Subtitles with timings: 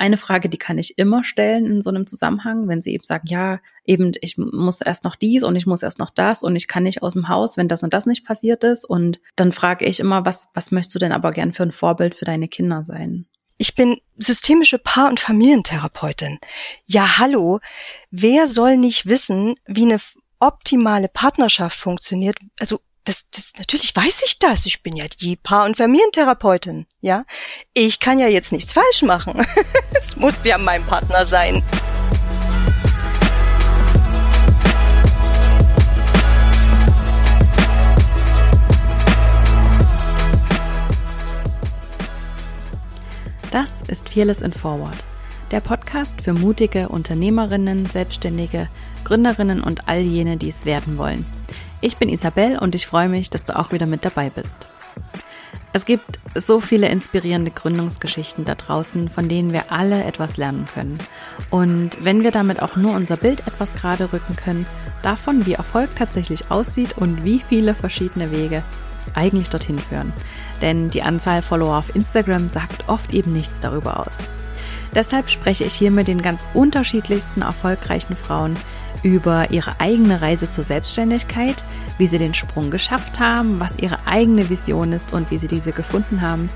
[0.00, 3.26] Eine Frage, die kann ich immer stellen in so einem Zusammenhang, wenn sie eben sagen,
[3.26, 6.68] ja, eben, ich muss erst noch dies und ich muss erst noch das und ich
[6.68, 8.84] kann nicht aus dem Haus, wenn das und das nicht passiert ist.
[8.84, 12.14] Und dann frage ich immer, was, was möchtest du denn aber gern für ein Vorbild
[12.14, 13.26] für deine Kinder sein?
[13.58, 16.38] Ich bin systemische Paar- und Familientherapeutin.
[16.86, 17.60] Ja, hallo.
[18.10, 20.00] Wer soll nicht wissen, wie eine
[20.40, 22.36] optimale Partnerschaft funktioniert?
[22.58, 24.66] Also das, das, natürlich weiß ich das.
[24.66, 26.86] Ich bin ja die Paar- und Familientherapeutin.
[27.00, 27.24] Ja,
[27.74, 29.44] ich kann ja jetzt nichts falsch machen.
[29.94, 31.62] Es muss ja mein Partner sein.
[43.52, 45.04] Das ist Fearless in Forward,
[45.52, 48.68] der Podcast für mutige Unternehmerinnen, Selbstständige,
[49.04, 51.26] Gründerinnen und all jene, die es werden wollen.
[51.84, 54.68] Ich bin Isabel und ich freue mich, dass du auch wieder mit dabei bist.
[55.72, 61.00] Es gibt so viele inspirierende Gründungsgeschichten da draußen, von denen wir alle etwas lernen können.
[61.50, 64.64] Und wenn wir damit auch nur unser Bild etwas gerade rücken können,
[65.02, 68.62] davon, wie Erfolg tatsächlich aussieht und wie viele verschiedene Wege
[69.14, 70.12] eigentlich dorthin führen.
[70.60, 74.28] Denn die Anzahl Follower auf Instagram sagt oft eben nichts darüber aus.
[74.94, 78.56] Deshalb spreche ich hier mit den ganz unterschiedlichsten erfolgreichen Frauen
[79.02, 81.64] über ihre eigene Reise zur Selbstständigkeit,
[81.98, 85.72] wie sie den Sprung geschafft haben, was ihre eigene Vision ist und wie sie diese
[85.72, 86.48] gefunden haben.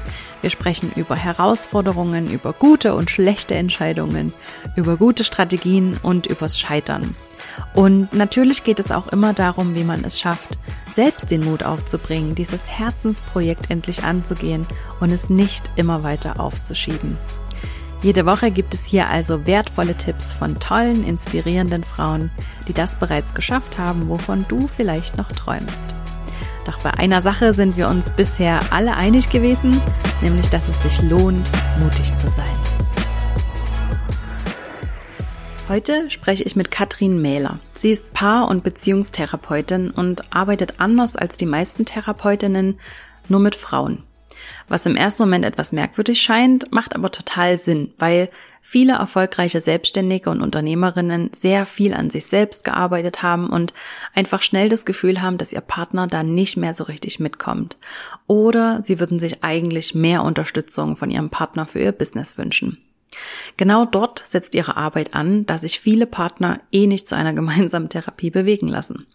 [0.42, 4.32] Wir sprechen über Herausforderungen, über gute und schlechte Entscheidungen,
[4.76, 7.16] über gute Strategien und übers Scheitern.
[7.74, 10.58] Und natürlich geht es auch immer darum, wie man es schafft,
[10.90, 14.66] selbst den Mut aufzubringen, dieses Herzensprojekt endlich anzugehen
[15.00, 17.16] und es nicht immer weiter aufzuschieben.
[18.02, 22.30] Jede Woche gibt es hier also wertvolle Tipps von tollen, inspirierenden Frauen,
[22.68, 25.84] die das bereits geschafft haben, wovon du vielleicht noch träumst.
[26.66, 29.80] Doch bei einer Sache sind wir uns bisher alle einig gewesen,
[30.20, 32.44] nämlich dass es sich lohnt, mutig zu sein.
[35.68, 37.58] Heute spreche ich mit Katrin Mähler.
[37.72, 42.78] Sie ist Paar- und Beziehungstherapeutin und arbeitet anders als die meisten Therapeutinnen
[43.28, 44.05] nur mit Frauen.
[44.68, 48.28] Was im ersten Moment etwas merkwürdig scheint, macht aber total Sinn, weil
[48.60, 53.72] viele erfolgreiche Selbstständige und Unternehmerinnen sehr viel an sich selbst gearbeitet haben und
[54.12, 57.76] einfach schnell das Gefühl haben, dass ihr Partner da nicht mehr so richtig mitkommt.
[58.26, 62.78] Oder sie würden sich eigentlich mehr Unterstützung von ihrem Partner für ihr Business wünschen.
[63.56, 67.88] Genau dort setzt ihre Arbeit an, da sich viele Partner eh nicht zu einer gemeinsamen
[67.88, 69.06] Therapie bewegen lassen.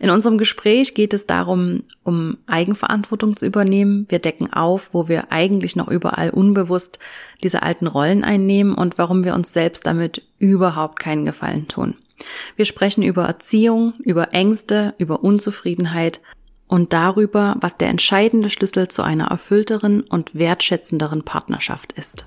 [0.00, 4.06] In unserem Gespräch geht es darum, um Eigenverantwortung zu übernehmen.
[4.08, 6.98] Wir decken auf, wo wir eigentlich noch überall unbewusst
[7.42, 11.96] diese alten Rollen einnehmen und warum wir uns selbst damit überhaupt keinen Gefallen tun.
[12.56, 16.20] Wir sprechen über Erziehung, über Ängste, über Unzufriedenheit
[16.66, 22.26] und darüber, was der entscheidende Schlüssel zu einer erfüllteren und wertschätzenderen Partnerschaft ist.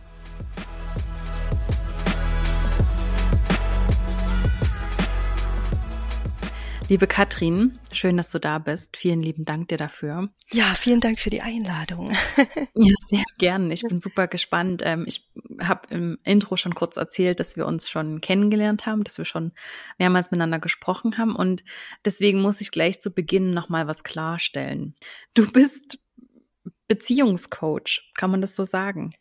[6.91, 8.97] Liebe Katrin, schön, dass du da bist.
[8.97, 10.28] Vielen lieben Dank dir dafür.
[10.52, 12.12] Ja, vielen Dank für die Einladung.
[12.75, 13.72] ja, sehr gern.
[13.72, 14.81] Ich bin super gespannt.
[14.84, 15.31] Ähm, ich
[15.62, 19.53] habe im Intro schon kurz erzählt, dass wir uns schon kennengelernt haben, dass wir schon
[20.00, 21.34] mehrmals miteinander gesprochen haben.
[21.34, 21.63] Und
[22.03, 24.94] deswegen muss ich gleich zu Beginn nochmal was klarstellen.
[25.34, 25.97] Du bist
[26.90, 29.13] Beziehungscoach, kann man das so sagen?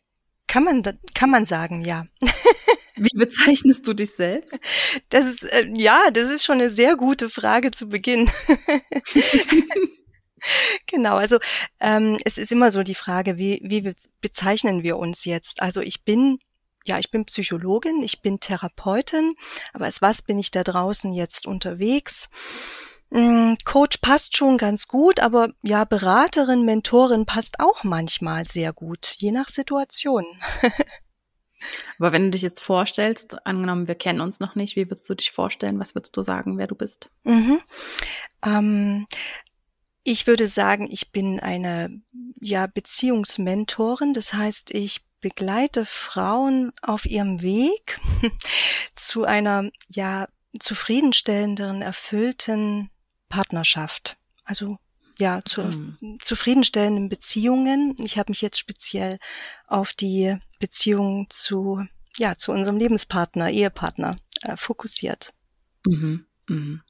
[0.47, 0.83] Kann man,
[1.13, 2.05] kann man sagen, ja.
[2.95, 4.59] Wie bezeichnest du dich selbst?
[5.09, 8.29] Das ist, äh, ja, das ist schon eine sehr gute Frage zu Beginn.
[10.87, 11.39] genau, also
[11.79, 15.61] ähm, es ist immer so die Frage, wie, wie bezeichnen wir uns jetzt?
[15.61, 16.39] Also ich bin
[16.83, 19.35] ja, ich bin Psychologin, ich bin Therapeutin,
[19.71, 22.27] aber als was bin ich da draußen jetzt unterwegs?
[23.11, 29.15] Hm, Coach passt schon ganz gut, aber ja, Beraterin, Mentorin passt auch manchmal sehr gut,
[29.17, 30.25] je nach Situation.
[31.99, 35.15] Aber wenn du dich jetzt vorstellst, angenommen, wir kennen uns noch nicht, wie würdest du
[35.15, 35.79] dich vorstellen?
[35.79, 37.09] Was würdest du sagen, wer du bist?
[37.23, 37.59] Mhm.
[38.45, 39.07] Ähm,
[40.03, 42.01] ich würde sagen, ich bin eine
[42.39, 44.13] ja, Beziehungsmentorin.
[44.13, 47.99] Das heißt, ich begleite Frauen auf ihrem Weg
[48.95, 50.27] zu einer ja
[50.59, 52.89] zufriedenstellenderen, erfüllten
[53.29, 54.17] Partnerschaft.
[54.43, 54.77] Also
[55.21, 56.17] ja, zu mhm.
[56.19, 57.95] zufriedenstellenden Beziehungen.
[58.03, 59.19] Ich habe mich jetzt speziell
[59.67, 61.85] auf die Beziehung zu,
[62.17, 65.33] ja, zu unserem Lebenspartner, Ehepartner äh, fokussiert.
[65.85, 66.25] Mhm.
[66.49, 66.81] Mhm.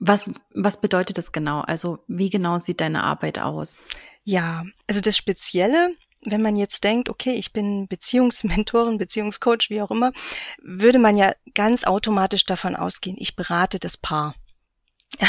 [0.00, 1.60] Was, was bedeutet das genau?
[1.60, 3.82] Also wie genau sieht deine Arbeit aus?
[4.24, 5.94] Ja, also das Spezielle,
[6.24, 10.12] wenn man jetzt denkt, okay, ich bin Beziehungsmentorin, Beziehungscoach, wie auch immer,
[10.60, 14.34] würde man ja ganz automatisch davon ausgehen, ich berate das Paar.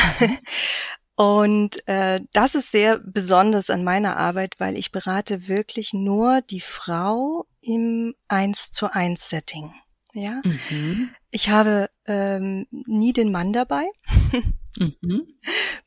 [1.21, 6.61] Und äh, das ist sehr besonders an meiner Arbeit, weil ich berate wirklich nur die
[6.61, 9.71] Frau im Eins zu eins Setting.
[10.13, 11.11] Ja, mhm.
[11.29, 13.85] ich habe ähm, nie den Mann dabei.
[14.79, 15.27] Mhm.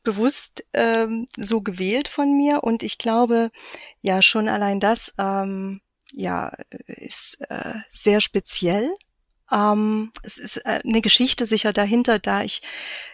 [0.03, 3.49] bewusst ähm, so gewählt von mir und ich glaube,
[4.01, 5.81] ja, schon allein das ähm,
[6.13, 6.55] ja
[6.85, 8.95] ist äh, sehr speziell.
[9.51, 12.61] Ähm, es ist äh, eine Geschichte sicher dahinter, da ich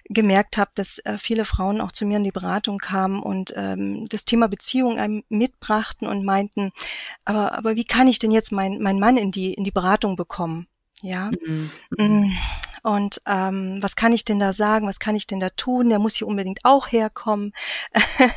[0.05, 4.07] gemerkt habe, dass äh, viele Frauen auch zu mir in die Beratung kamen und ähm,
[4.07, 6.71] das Thema Beziehung einem mitbrachten und meinten,
[7.25, 10.15] aber, aber wie kann ich denn jetzt meinen mein Mann in die, in die Beratung
[10.15, 10.67] bekommen?
[11.01, 11.31] Ja.
[11.97, 12.37] Mhm.
[12.83, 14.87] Und ähm, was kann ich denn da sagen?
[14.87, 15.89] Was kann ich denn da tun?
[15.89, 17.53] Der muss hier unbedingt auch herkommen.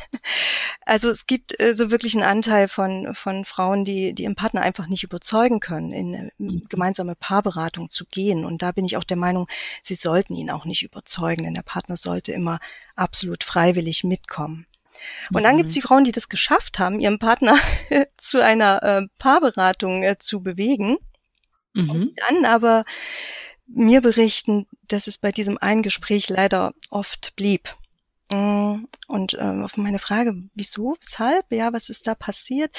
[0.85, 4.61] also es gibt äh, so wirklich einen Anteil von, von Frauen, die, die ihren Partner
[4.61, 6.65] einfach nicht überzeugen können, in eine mhm.
[6.69, 8.45] gemeinsame Paarberatung zu gehen.
[8.45, 9.47] Und da bin ich auch der Meinung,
[9.81, 12.59] sie sollten ihn auch nicht überzeugen, denn der Partner sollte immer
[12.95, 14.67] absolut freiwillig mitkommen.
[15.33, 15.79] Und dann gibt es mhm.
[15.79, 17.57] die Frauen, die das geschafft haben, ihren Partner
[18.17, 20.97] zu einer äh, Paarberatung äh, zu bewegen.
[21.73, 21.89] Mhm.
[21.89, 22.83] Und dann aber
[23.67, 27.75] mir berichten, dass es bei diesem einen Gespräch leider oft blieb.
[28.31, 32.75] Mm, und ähm, auf meine Frage, wieso, weshalb, ja, was ist da passiert,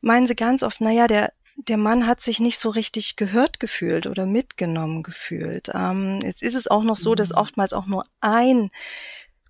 [0.00, 4.06] meinen sie ganz oft, naja, der, der Mann hat sich nicht so richtig gehört gefühlt
[4.06, 5.70] oder mitgenommen gefühlt.
[5.74, 7.38] Ähm, jetzt ist es auch noch so, dass mhm.
[7.38, 8.70] oftmals auch nur ein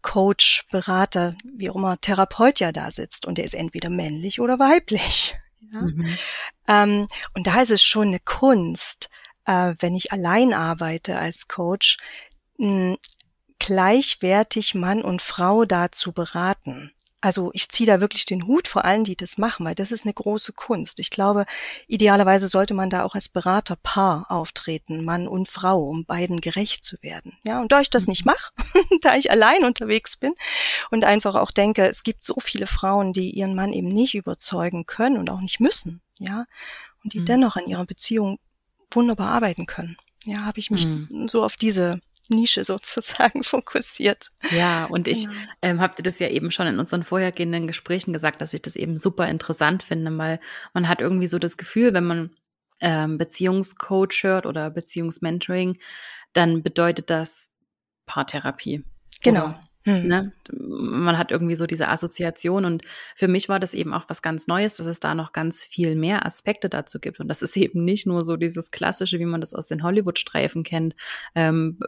[0.03, 4.59] Coach, Berater, wie auch immer, Therapeut ja da sitzt und der ist entweder männlich oder
[4.59, 5.37] weiblich.
[5.73, 5.83] Ja?
[5.83, 6.19] Mhm.
[6.69, 9.09] Ähm, und da ist es schon eine Kunst,
[9.49, 11.97] äh, wenn ich allein arbeite als Coach,
[12.59, 12.97] mh,
[13.59, 16.93] gleichwertig Mann und Frau da zu beraten.
[17.21, 20.05] Also ich ziehe da wirklich den Hut vor allen, die das machen, weil das ist
[20.05, 21.01] eine große Kunst.
[21.01, 21.47] Ich glaube,
[21.89, 26.97] idealerweise sollte man da auch als Beraterpaar auftreten, Mann und Frau, um beiden gerecht zu
[27.03, 27.37] werden.
[27.43, 28.33] Ja, und da ich das nicht mhm.
[28.33, 28.53] mache,
[29.01, 30.35] da ich allein unterwegs bin
[30.93, 34.87] und einfach auch denke, es gibt so viele Frauen, die ihren Mann eben nicht überzeugen
[34.87, 36.45] können und auch nicht müssen, ja,
[37.03, 37.27] und die mhm.
[37.27, 38.39] dennoch an ihrer Beziehung
[38.91, 39.97] wunderbar arbeiten können.
[40.25, 41.29] Ja, habe ich mich mhm.
[41.29, 44.31] so auf diese Nische sozusagen fokussiert.
[44.51, 45.25] Ja, und ich.
[45.25, 45.37] Genau.
[45.63, 48.97] ähm, habe das ja eben schon in unseren vorhergehenden Gesprächen gesagt, dass ich das eben
[48.97, 50.41] super interessant finde, weil
[50.75, 52.31] man hat irgendwie so das Gefühl, wenn man
[52.81, 55.79] ähm, Beziehungscoach hört oder Beziehungsmentoring,
[56.33, 57.51] dann bedeutet das
[58.07, 58.85] Paartherapie.
[59.23, 59.47] Genau.
[59.47, 60.07] Oder hm.
[60.07, 60.33] Ne?
[60.53, 62.83] Man hat irgendwie so diese Assoziation und
[63.15, 65.95] für mich war das eben auch was ganz Neues, dass es da noch ganz viel
[65.95, 69.41] mehr Aspekte dazu gibt und das ist eben nicht nur so dieses klassische, wie man
[69.41, 70.95] das aus den Hollywood-Streifen kennt,
[71.35, 71.79] ähm,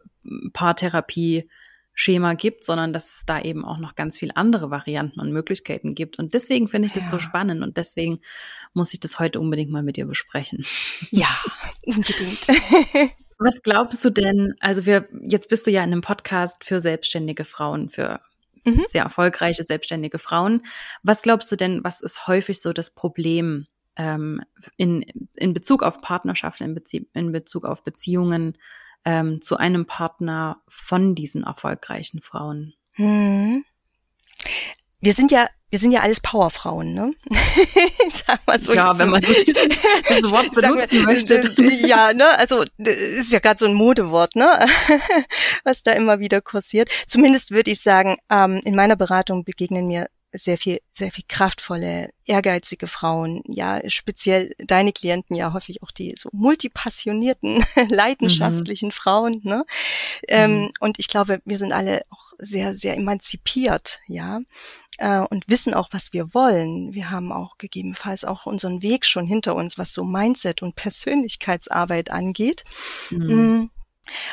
[0.53, 1.49] Paartherapie.
[1.93, 5.95] Schema gibt, sondern dass es da eben auch noch ganz viele andere Varianten und Möglichkeiten
[5.95, 6.19] gibt.
[6.19, 7.11] Und deswegen finde ich das ja.
[7.11, 8.21] so spannend und deswegen
[8.73, 10.65] muss ich das heute unbedingt mal mit dir besprechen.
[11.11, 11.29] Ja,
[11.85, 12.47] unbedingt.
[13.41, 17.45] Was glaubst du denn, also wir, jetzt bist du ja in einem Podcast für selbstständige
[17.45, 18.21] Frauen, für
[18.67, 18.85] mhm.
[18.87, 20.67] sehr erfolgreiche selbstständige Frauen.
[21.03, 23.67] Was glaubst du denn, was ist häufig so das Problem
[23.97, 24.43] ähm,
[24.77, 25.05] in,
[25.37, 28.59] in Bezug auf Partnerschaften, in, Bezie in Bezug auf Beziehungen
[29.07, 32.75] ähm, zu einem Partner von diesen erfolgreichen Frauen?
[32.97, 33.65] Mhm
[35.01, 37.13] wir sind ja wir sind ja alles Powerfrauen, ne?
[38.07, 38.75] ich sag mal so.
[38.75, 39.55] Ja, wenn man so dieses,
[40.33, 41.55] Wort benutzen möchte.
[41.87, 42.37] Ja, ne?
[42.39, 44.67] Also ist ja gerade so ein Modewort, ne?
[45.65, 46.91] Was da immer wieder kursiert.
[47.07, 52.11] Zumindest würde ich sagen, ähm, in meiner Beratung begegnen mir sehr viel, sehr viel kraftvolle,
[52.25, 58.93] ehrgeizige Frauen, ja, speziell deine Klienten ja häufig auch die so multipassionierten, leidenschaftlichen mhm.
[58.93, 59.65] Frauen, ne?
[60.29, 60.71] Ähm, mhm.
[60.81, 64.41] Und ich glaube, wir sind alle auch sehr, sehr emanzipiert, ja
[65.01, 66.95] äh, und wissen auch, was wir wollen.
[66.95, 72.11] Wir haben auch gegebenenfalls auch unseren Weg schon hinter uns, was so Mindset und Persönlichkeitsarbeit
[72.11, 72.65] angeht.
[73.11, 73.35] Mhm.
[73.35, 73.71] Mm.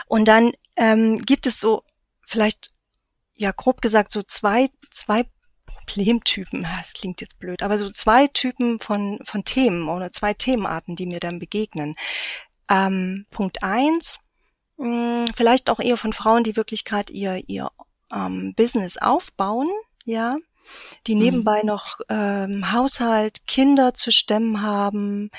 [0.07, 1.83] Und dann ähm, gibt es so
[2.21, 2.71] vielleicht,
[3.35, 5.25] ja grob gesagt, so zwei, zwei
[5.87, 10.95] Problemtypen, das klingt jetzt blöd, aber so zwei Typen von, von Themen oder zwei Themenarten,
[10.95, 11.95] die mir dann begegnen.
[12.69, 14.19] Ähm, Punkt eins,
[14.77, 17.71] mh, mm, vielleicht auch eher von Frauen, die wirklich gerade ihr, ihr
[18.13, 19.69] ähm, Business aufbauen,
[20.05, 20.37] ja,
[21.07, 21.21] die mhm.
[21.21, 25.31] nebenbei noch ähm, Haushalt, Kinder zu stemmen haben.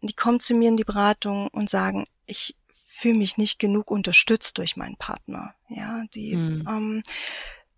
[0.00, 4.58] Die kommen zu mir in die Beratung und sagen, ich fühle mich nicht genug unterstützt
[4.58, 5.54] durch meinen Partner.
[5.68, 6.68] Ja, die mhm.
[6.68, 7.02] ähm,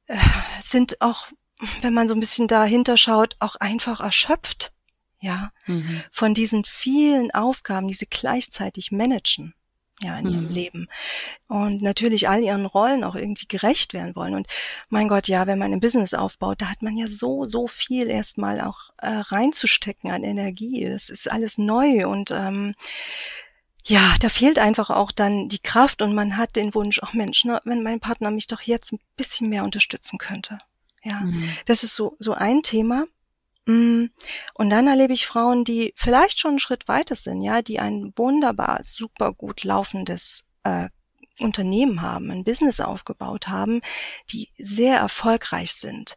[0.06, 0.18] äh,
[0.61, 1.28] sind auch,
[1.82, 4.73] wenn man so ein bisschen dahinter schaut, auch einfach erschöpft.
[5.20, 6.02] Ja, mhm.
[6.12, 9.54] von diesen vielen Aufgaben, die sie gleichzeitig managen
[10.02, 10.52] ja, in ihrem mhm.
[10.52, 10.88] Leben.
[11.49, 14.34] Und natürlich all ihren Rollen auch irgendwie gerecht werden wollen.
[14.34, 14.46] Und
[14.88, 18.08] mein Gott, ja, wenn man ein Business aufbaut, da hat man ja so, so viel
[18.08, 20.88] erstmal auch äh, reinzustecken an Energie.
[20.88, 22.75] Das ist alles neu und ähm,
[23.87, 27.44] ja, da fehlt einfach auch dann die Kraft und man hat den Wunsch, ach Mensch,
[27.44, 30.58] ne, wenn mein Partner mich doch jetzt ein bisschen mehr unterstützen könnte.
[31.04, 31.49] Ja, mhm.
[31.66, 33.04] das ist so, so ein Thema.
[33.66, 34.06] Mm,
[34.54, 38.12] und dann erlebe ich Frauen, die vielleicht schon einen Schritt weiter sind, ja, die ein
[38.16, 40.88] wunderbar, super gut laufendes äh,
[41.40, 43.80] Unternehmen haben, ein Business aufgebaut haben,
[44.30, 46.16] die sehr erfolgreich sind.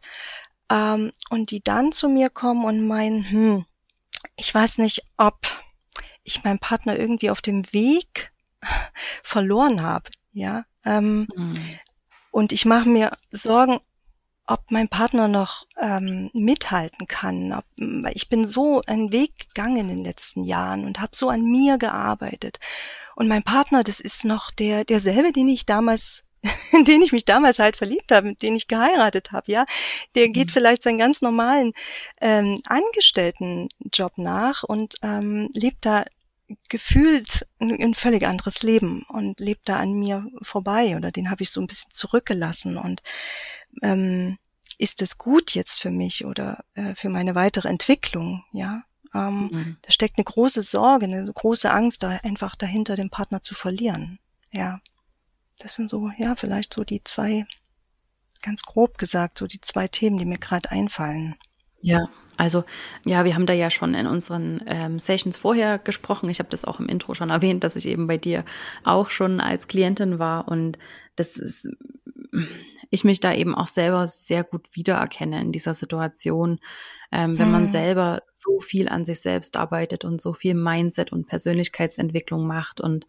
[0.70, 3.66] Ähm, und die dann zu mir kommen und meinen, hm,
[4.36, 5.46] ich weiß nicht, ob
[6.22, 8.32] ich meinen Partner irgendwie auf dem Weg
[9.22, 10.64] verloren habe, ja.
[10.84, 11.54] Ähm, mhm.
[12.30, 13.80] Und ich mache mir Sorgen,
[14.48, 17.52] ob mein Partner noch ähm, mithalten kann.
[17.52, 17.64] Ob,
[18.14, 21.78] ich bin so einen Weg gegangen in den letzten Jahren und habe so an mir
[21.78, 22.58] gearbeitet.
[23.14, 26.24] Und mein Partner, das ist noch der derselbe, den ich damals
[26.72, 29.64] in den ich mich damals halt verliebt habe, mit den ich geheiratet habe, ja,
[30.14, 30.52] der geht mhm.
[30.52, 31.72] vielleicht seinen ganz normalen
[32.20, 36.04] ähm, Angestelltenjob nach und ähm, lebt da
[36.68, 41.42] gefühlt ein, ein völlig anderes Leben und lebt da an mir vorbei oder den habe
[41.42, 43.02] ich so ein bisschen zurückgelassen und
[43.82, 44.38] ähm,
[44.78, 48.82] ist es gut jetzt für mich oder äh, für meine weitere Entwicklung, ja.
[49.14, 49.76] Ähm, mhm.
[49.82, 54.18] Da steckt eine große Sorge, eine große Angst, da einfach dahinter den Partner zu verlieren.
[54.52, 54.80] Ja.
[55.58, 57.46] Das sind so, ja, vielleicht so die zwei,
[58.42, 61.34] ganz grob gesagt, so die zwei Themen, die mir gerade einfallen.
[61.80, 62.64] Ja, also
[63.04, 66.28] ja, wir haben da ja schon in unseren ähm, Sessions vorher gesprochen.
[66.28, 68.44] Ich habe das auch im Intro schon erwähnt, dass ich eben bei dir
[68.84, 70.78] auch schon als Klientin war und
[71.16, 71.68] das ist,
[72.90, 76.58] ich mich da eben auch selber sehr gut wiedererkenne in dieser Situation,
[77.12, 77.52] ähm, wenn hm.
[77.52, 82.80] man selber so viel an sich selbst arbeitet und so viel Mindset und Persönlichkeitsentwicklung macht
[82.80, 83.06] und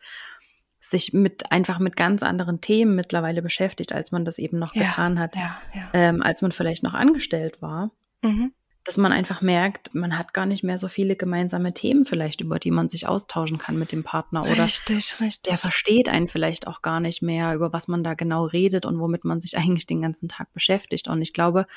[0.82, 4.84] sich mit einfach mit ganz anderen Themen mittlerweile beschäftigt, als man das eben noch ja,
[4.84, 5.90] getan hat, ja, ja.
[5.94, 7.92] Ähm, als man vielleicht noch angestellt war.
[8.22, 8.54] Mhm
[8.90, 12.58] dass man einfach merkt, man hat gar nicht mehr so viele gemeinsame Themen vielleicht, über
[12.58, 14.42] die man sich austauschen kann mit dem Partner.
[14.42, 15.44] Oder richtig, richtig.
[15.44, 19.00] der versteht einen vielleicht auch gar nicht mehr, über was man da genau redet und
[19.00, 21.08] womit man sich eigentlich den ganzen Tag beschäftigt.
[21.08, 21.68] Und ich glaube,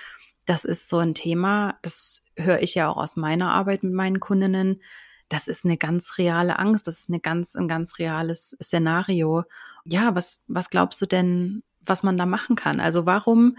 [0.47, 4.19] das ist so ein Thema, das höre ich ja auch aus meiner Arbeit mit meinen
[4.19, 4.81] Kundinnen.
[5.29, 9.45] Das ist eine ganz reale Angst, das ist eine ganz, ein ganz reales Szenario.
[9.85, 12.81] Ja, was, was glaubst du denn, was man da machen kann?
[12.81, 13.59] Also warum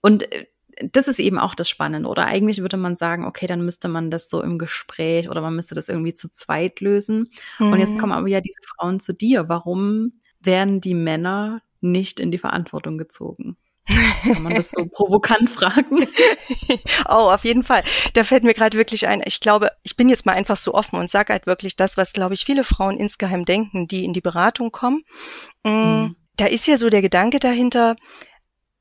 [0.00, 0.46] und äh,
[0.82, 2.08] das ist eben auch das Spannende.
[2.08, 5.54] Oder eigentlich würde man sagen, okay, dann müsste man das so im Gespräch oder man
[5.54, 7.30] müsste das irgendwie zu zweit lösen.
[7.58, 7.72] Mhm.
[7.72, 7.98] Und jetzt mhm.
[7.98, 9.48] kommen aber ja diese Frauen zu dir.
[9.48, 13.56] Warum werden die Männer nicht in die Verantwortung gezogen?
[13.86, 16.06] Kann man das so provokant fragen?
[17.08, 17.84] oh, auf jeden Fall.
[18.14, 19.22] Da fällt mir gerade wirklich ein.
[19.26, 22.12] Ich glaube, ich bin jetzt mal einfach so offen und sage halt wirklich das, was,
[22.12, 25.02] glaube ich, viele Frauen insgeheim denken, die in die Beratung kommen.
[25.64, 26.16] Mm, mhm.
[26.36, 27.94] Da ist ja so der Gedanke dahinter,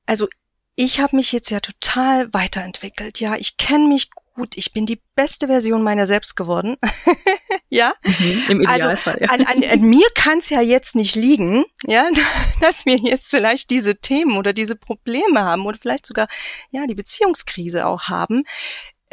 [0.05, 0.27] also
[0.75, 3.19] ich habe mich jetzt ja total weiterentwickelt.
[3.19, 4.57] Ja, ich kenne mich gut.
[4.57, 6.77] Ich bin die beste Version meiner selbst geworden.
[7.69, 9.19] ja, mhm, im also Idealfall.
[9.19, 9.49] Also, ja.
[9.49, 12.09] an, an, an mir kann es ja jetzt nicht liegen, ja,
[12.61, 16.27] dass wir jetzt vielleicht diese Themen oder diese Probleme haben oder vielleicht sogar
[16.71, 18.43] ja die Beziehungskrise auch haben.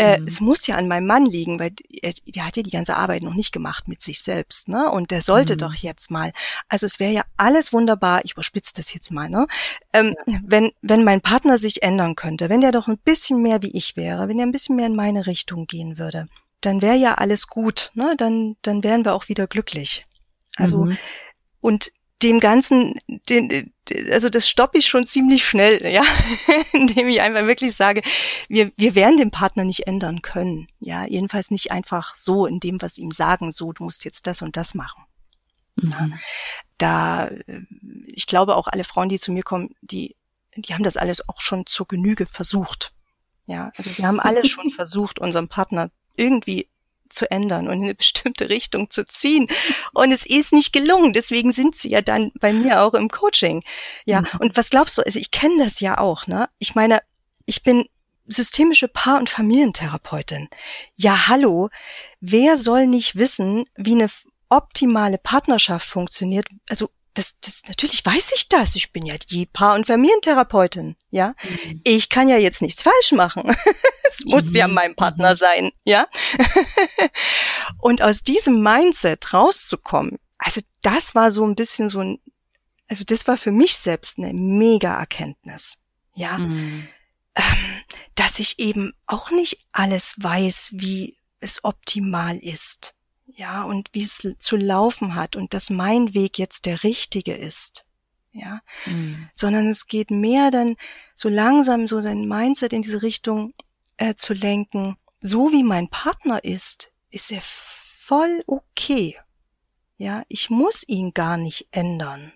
[0.01, 0.27] Äh, mhm.
[0.27, 3.23] Es muss ja an meinem Mann liegen, weil er, der hat ja die ganze Arbeit
[3.23, 4.91] noch nicht gemacht mit sich selbst, ne?
[4.91, 5.59] Und der sollte mhm.
[5.59, 6.33] doch jetzt mal.
[6.71, 9.47] Also es wäre ja alles wunderbar, ich überspitze das jetzt mal, ne?
[9.93, 10.39] Ähm, ja.
[10.43, 13.95] wenn, wenn mein Partner sich ändern könnte, wenn der doch ein bisschen mehr wie ich
[13.95, 16.29] wäre, wenn er ein bisschen mehr in meine Richtung gehen würde,
[16.63, 18.15] dann wäre ja alles gut, ne?
[18.17, 20.07] Dann, dann wären wir auch wieder glücklich.
[20.57, 20.97] Also, mhm.
[21.61, 21.93] und
[22.23, 22.95] dem Ganzen,
[23.29, 23.73] den,
[24.11, 26.03] also das stoppe ich schon ziemlich schnell, ja,
[26.73, 28.03] indem ich einfach wirklich sage,
[28.49, 32.81] wir, wir werden den Partner nicht ändern können, ja, jedenfalls nicht einfach so in dem,
[32.83, 35.05] was ihm sagen, so, du musst jetzt das und das machen.
[35.77, 36.19] Mhm.
[36.79, 37.31] Da,
[38.07, 40.17] ich glaube auch alle Frauen, die zu mir kommen, die,
[40.57, 42.93] die haben das alles auch schon zur Genüge versucht.
[43.47, 46.70] Ja, also wir haben alle schon versucht, unseren Partner irgendwie
[47.11, 49.49] zu ändern und in eine bestimmte Richtung zu ziehen.
[49.93, 51.13] Und es ist nicht gelungen.
[51.13, 53.63] Deswegen sind sie ja dann bei mir auch im Coaching.
[54.05, 54.23] Ja.
[54.23, 54.29] Mhm.
[54.41, 55.03] Und was glaubst du?
[55.03, 56.49] Also ich kenne das ja auch, ne?
[56.59, 57.01] Ich meine,
[57.47, 57.87] ich bin
[58.27, 60.49] systemische Paar- und Familientherapeutin.
[60.97, 61.69] Ja, hallo.
[62.21, 64.09] Wer soll nicht wissen, wie eine
[64.49, 66.47] optimale Partnerschaft funktioniert?
[66.69, 68.77] Also das, das, natürlich weiß ich das.
[68.77, 71.35] Ich bin ja die Paar- und Familientherapeutin, ja.
[71.65, 71.81] Mhm.
[71.85, 73.55] Ich kann ja jetzt nichts falsch machen.
[74.11, 74.57] es muss mhm.
[74.57, 75.37] ja mein Partner mhm.
[75.37, 76.07] sein, ja.
[77.79, 82.19] und aus diesem Mindset rauszukommen, also das war so ein bisschen so ein,
[82.89, 85.83] also das war für mich selbst eine mega Erkenntnis,
[86.15, 86.39] ja.
[86.39, 86.89] Mhm.
[87.37, 87.83] Ähm,
[88.17, 92.95] dass ich eben auch nicht alles weiß, wie es optimal ist
[93.37, 97.87] ja, und wie es zu laufen hat und dass mein Weg jetzt der richtige ist,
[98.33, 99.29] ja, mhm.
[99.35, 100.77] sondern es geht mehr dann
[101.15, 103.55] so langsam so dein Mindset in diese Richtung
[104.01, 109.19] äh, zu lenken, so wie mein Partner ist, ist er voll okay,
[109.99, 112.33] ja, ich muss ihn gar nicht ändern,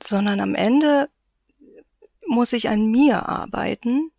[0.00, 1.10] sondern am Ende
[2.26, 4.12] muss ich an mir arbeiten,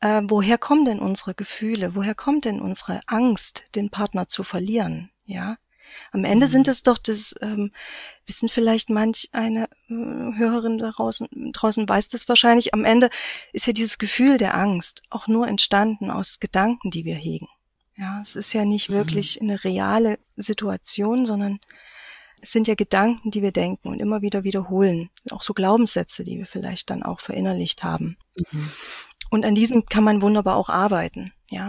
[0.00, 1.94] äh, woher kommen denn unsere Gefühle?
[1.94, 5.10] Woher kommt denn unsere Angst, den Partner zu verlieren?
[5.24, 5.56] Ja,
[6.12, 6.50] am Ende mhm.
[6.50, 7.72] sind es doch das, ähm,
[8.26, 13.10] wissen vielleicht manch eine äh, Hörerin draußen, draußen weiß das wahrscheinlich, am Ende
[13.52, 17.48] ist ja dieses Gefühl der Angst auch nur entstanden aus Gedanken, die wir hegen.
[17.96, 18.94] Ja, es ist ja nicht mhm.
[18.94, 21.60] wirklich eine reale Situation, sondern
[22.40, 25.10] es sind ja Gedanken, die wir denken und immer wieder wiederholen.
[25.30, 28.16] Auch so Glaubenssätze, die wir vielleicht dann auch verinnerlicht haben.
[28.34, 28.70] Mhm.
[29.30, 31.68] Und an diesen kann man wunderbar auch arbeiten, ja,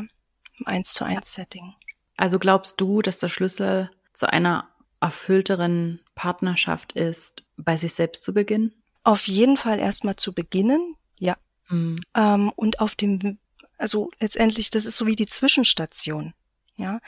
[0.59, 1.73] im eins zu eins Setting.
[2.17, 8.33] Also glaubst du, dass der Schlüssel zu einer erfüllteren Partnerschaft ist, bei sich selbst zu
[8.33, 8.73] beginnen?
[9.03, 11.35] Auf jeden Fall erstmal zu beginnen, ja.
[11.69, 11.99] Mhm.
[12.15, 13.37] Ähm, und auf dem,
[13.77, 16.33] also letztendlich, das ist so wie die Zwischenstation,
[16.77, 16.99] ja.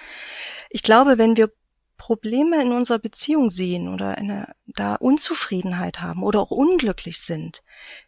[0.69, 1.51] Ich glaube, wenn wir
[1.97, 7.63] Probleme in unserer Beziehung sehen oder eine da Unzufriedenheit haben oder auch unglücklich sind,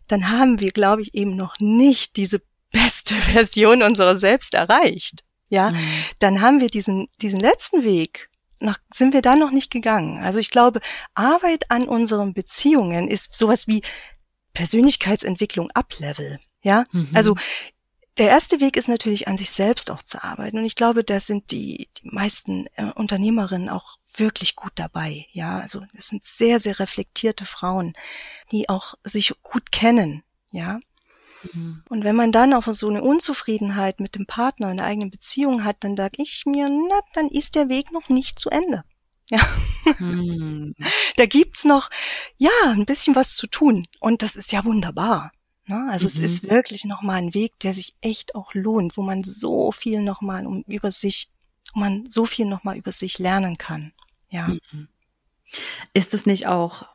[0.08, 5.24] dann haben wir, glaube ich, eben noch nicht diese beste Version unserer selbst erreicht.
[5.50, 5.80] Ja, mhm.
[6.20, 10.24] dann haben wir diesen, diesen letzten Weg noch, sind wir da noch nicht gegangen.
[10.24, 10.80] Also ich glaube,
[11.14, 13.82] Arbeit an unseren Beziehungen ist sowas wie
[14.54, 16.40] Persönlichkeitsentwicklung Uplevel.
[16.62, 17.10] Ja, mhm.
[17.14, 17.36] also
[18.18, 20.58] der erste Weg ist natürlich an sich selbst auch zu arbeiten.
[20.58, 25.28] Und ich glaube, da sind die, die meisten äh, Unternehmerinnen auch wirklich gut dabei.
[25.32, 27.94] Ja, also es sind sehr, sehr reflektierte Frauen,
[28.52, 30.24] die auch sich gut kennen.
[30.52, 30.80] Ja,
[31.53, 31.84] Mhm.
[31.89, 35.63] Und wenn man dann auch so eine Unzufriedenheit mit dem Partner in der eigenen Beziehung
[35.63, 38.84] hat, dann sage ich mir, na, dann ist der Weg noch nicht zu Ende.
[39.29, 39.46] Ja.
[40.00, 40.74] Mhm.
[41.17, 41.89] Da gibt's noch,
[42.38, 43.84] ja, ein bisschen was zu tun.
[44.00, 45.34] Und das ist ja wunderbar.
[45.65, 45.86] Ne?
[45.91, 46.08] Also mhm.
[46.08, 50.01] es ist wirklich nochmal ein Weg, der sich echt auch lohnt, wo man so viel
[50.01, 51.29] nochmal um über sich,
[51.74, 53.91] wo man so viel nochmal über sich lernen kann.
[54.29, 54.48] Ja.
[54.48, 54.88] Mhm.
[55.94, 56.86] Ist es nicht auch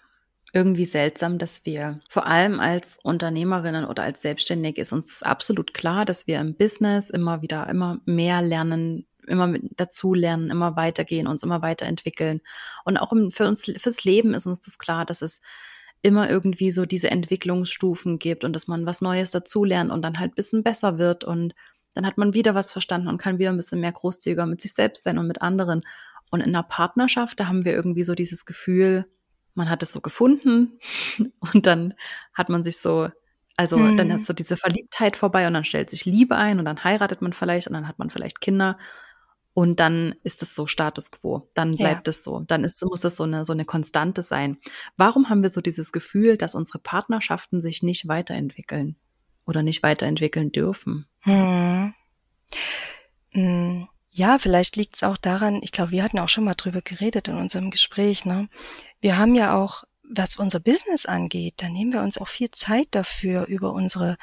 [0.53, 5.73] irgendwie seltsam, dass wir vor allem als Unternehmerinnen oder als Selbstständige ist uns das absolut
[5.73, 11.27] klar, dass wir im Business immer wieder immer mehr lernen, immer dazu lernen, immer weitergehen,
[11.27, 12.43] uns immer weiterentwickeln.
[12.85, 15.41] Und auch für uns, fürs Leben ist uns das klar, dass es
[16.03, 20.35] immer irgendwie so diese Entwicklungsstufen gibt und dass man was Neues dazulernt und dann halt
[20.35, 21.55] bisschen besser wird und
[21.95, 24.75] dann hat man wieder was verstanden und kann wieder ein bisschen mehr großzügiger mit sich
[24.75, 25.83] selbst sein und mit anderen.
[26.31, 29.07] Und in einer Partnerschaft, da haben wir irgendwie so dieses Gefühl,
[29.55, 30.79] man hat es so gefunden
[31.53, 31.95] und dann
[32.35, 33.09] hat man sich so,
[33.57, 33.97] also hm.
[33.97, 37.23] dann ist so diese Verliebtheit vorbei und dann stellt sich Liebe ein und dann heiratet
[37.23, 38.79] man vielleicht und dann hat man vielleicht Kinder
[39.55, 41.51] und dann ist es so Status quo.
[41.55, 42.11] Dann bleibt ja.
[42.11, 42.41] es so.
[42.41, 44.59] Dann ist, muss das so eine, so eine Konstante sein.
[44.97, 48.97] Warum haben wir so dieses Gefühl, dass unsere Partnerschaften sich nicht weiterentwickeln
[49.45, 51.07] oder nicht weiterentwickeln dürfen?
[51.21, 51.93] Hm.
[53.35, 53.89] Hm.
[54.15, 57.29] Ja, vielleicht liegt es auch daran, ich glaube, wir hatten auch schon mal drüber geredet
[57.29, 58.49] in unserem Gespräch, ne?
[59.01, 62.89] Wir haben ja auch, was unser Business angeht, da nehmen wir uns auch viel Zeit
[62.91, 64.19] dafür, über unsere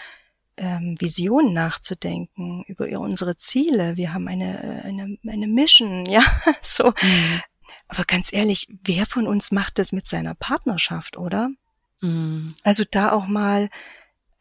[0.57, 3.97] ähm, Vision nachzudenken, über unsere Ziele.
[3.97, 6.23] Wir haben eine, eine, eine Mission, ja,
[6.61, 6.93] so.
[7.01, 7.41] Mhm.
[7.87, 11.49] Aber ganz ehrlich, wer von uns macht das mit seiner Partnerschaft, oder?
[12.01, 12.53] Mhm.
[12.63, 13.69] Also da auch mal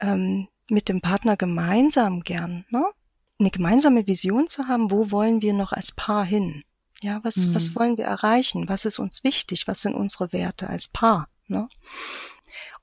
[0.00, 2.82] ähm, mit dem Partner gemeinsam gern, ne?
[3.38, 6.62] Eine gemeinsame Vision zu haben, wo wollen wir noch als Paar hin?
[7.00, 7.54] Ja, was, mhm.
[7.54, 8.68] was wollen wir erreichen?
[8.68, 9.68] Was ist uns wichtig?
[9.68, 11.28] Was sind unsere Werte als Paar?
[11.46, 11.68] Ne?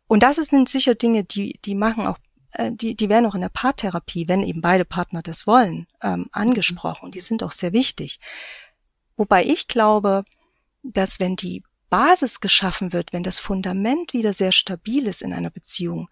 [0.07, 2.17] Und das sind sicher Dinge, die, die machen auch,
[2.53, 6.27] äh, die, die werden auch in der Paartherapie, wenn eben beide Partner das wollen, ähm,
[6.31, 7.11] angesprochen.
[7.11, 8.19] Die sind auch sehr wichtig.
[9.17, 10.23] Wobei ich glaube,
[10.83, 15.49] dass wenn die Basis geschaffen wird, wenn das Fundament wieder sehr stabil ist in einer
[15.49, 16.09] Beziehung,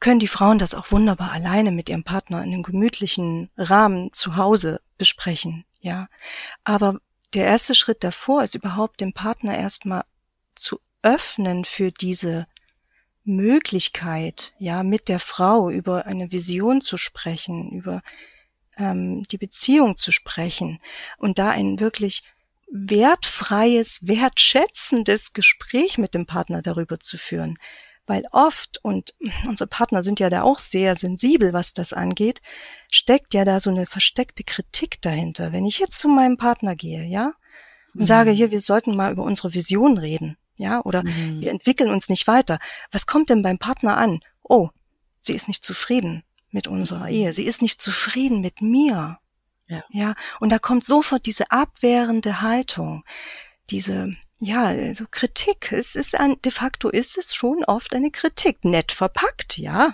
[0.00, 4.36] können die Frauen das auch wunderbar alleine mit ihrem Partner in einem gemütlichen Rahmen zu
[4.36, 6.08] Hause besprechen, ja.
[6.64, 7.00] Aber
[7.34, 10.04] der erste Schritt davor ist überhaupt dem Partner erstmal
[10.54, 12.46] zu öffnen für diese
[13.24, 18.02] Möglichkeit, ja, mit der Frau über eine Vision zu sprechen, über
[18.76, 20.80] ähm, die Beziehung zu sprechen
[21.18, 22.22] und da ein wirklich
[22.72, 27.58] wertfreies, wertschätzendes Gespräch mit dem Partner darüber zu führen.
[28.10, 29.14] Weil oft, und
[29.46, 32.42] unsere Partner sind ja da auch sehr sensibel, was das angeht,
[32.90, 35.52] steckt ja da so eine versteckte Kritik dahinter.
[35.52, 37.34] Wenn ich jetzt zu meinem Partner gehe, ja,
[37.94, 38.06] und mhm.
[38.06, 41.40] sage, hier, wir sollten mal über unsere Vision reden, ja, oder mhm.
[41.40, 42.58] wir entwickeln uns nicht weiter.
[42.90, 44.18] Was kommt denn beim Partner an?
[44.42, 44.70] Oh,
[45.20, 47.12] sie ist nicht zufrieden mit unserer mhm.
[47.12, 47.32] Ehe.
[47.32, 49.20] Sie ist nicht zufrieden mit mir.
[49.68, 49.84] Ja.
[49.90, 50.14] ja.
[50.40, 53.04] Und da kommt sofort diese abwehrende Haltung,
[53.70, 55.70] diese, ja, also Kritik.
[55.70, 59.92] Es ist ein, de facto ist es schon oft eine Kritik, nett verpackt, ja.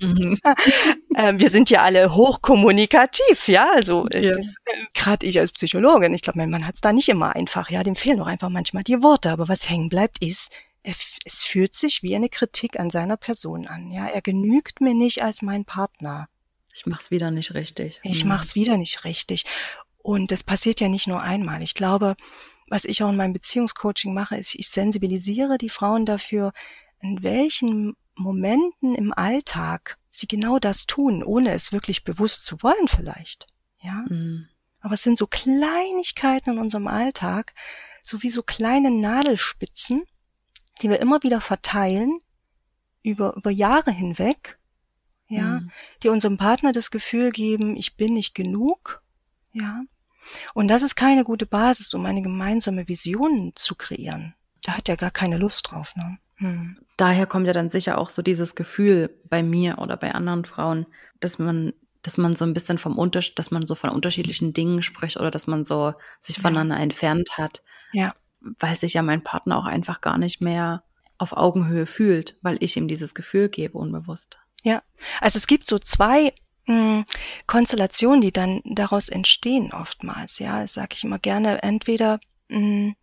[0.00, 0.38] Mhm.
[1.14, 3.70] äh, wir sind ja alle hochkommunikativ, ja.
[3.72, 4.32] Also äh, ja.
[4.32, 7.70] äh, gerade ich als Psychologin, ich glaube, mein Mann hat es da nicht immer einfach,
[7.70, 7.84] ja.
[7.84, 9.30] Dem fehlen doch einfach manchmal die Worte.
[9.30, 10.50] Aber was hängen bleibt, ist,
[10.82, 13.92] es fühlt sich wie eine Kritik an seiner Person an.
[13.92, 16.28] Ja, er genügt mir nicht als mein Partner.
[16.74, 18.00] Ich mach's wieder nicht richtig.
[18.02, 18.30] Ich mhm.
[18.30, 19.44] mach's wieder nicht richtig.
[20.02, 21.62] Und das passiert ja nicht nur einmal.
[21.62, 22.16] Ich glaube,
[22.70, 26.52] was ich auch in meinem Beziehungscoaching mache, ist, ich sensibilisiere die Frauen dafür,
[27.00, 32.88] in welchen Momenten im Alltag sie genau das tun, ohne es wirklich bewusst zu wollen
[32.88, 33.46] vielleicht.
[33.80, 34.04] Ja.
[34.08, 34.48] Mhm.
[34.80, 37.54] Aber es sind so Kleinigkeiten in unserem Alltag,
[38.02, 40.02] so wie so kleine Nadelspitzen,
[40.80, 42.18] die wir immer wieder verteilen
[43.02, 44.58] über, über Jahre hinweg,
[45.26, 45.70] ja, mhm.
[46.02, 49.02] die unserem Partner das Gefühl geben, ich bin nicht genug,
[49.52, 49.82] ja.
[50.54, 54.34] Und das ist keine gute Basis, um eine gemeinsame Vision zu kreieren.
[54.62, 56.18] Da hat ja gar keine Lust drauf, ne?
[56.36, 56.78] Hm.
[56.96, 60.86] Daher kommt ja dann sicher auch so dieses Gefühl bei mir oder bei anderen Frauen,
[61.20, 64.82] dass man dass man so ein bisschen vom Unterschied, dass man so von unterschiedlichen Dingen
[64.82, 66.82] spricht oder dass man so sich voneinander ja.
[66.82, 67.62] entfernt hat.
[67.92, 68.14] Ja.
[68.40, 70.82] Weil sich ja mein Partner auch einfach gar nicht mehr
[71.18, 74.40] auf Augenhöhe fühlt, weil ich ihm dieses Gefühl gebe, unbewusst.
[74.62, 74.82] Ja.
[75.20, 76.32] Also es gibt so zwei
[77.46, 80.38] Konstellationen, die dann daraus entstehen oftmals.
[80.38, 81.62] Ja, das sage ich immer gerne.
[81.62, 82.96] Entweder mh, hm,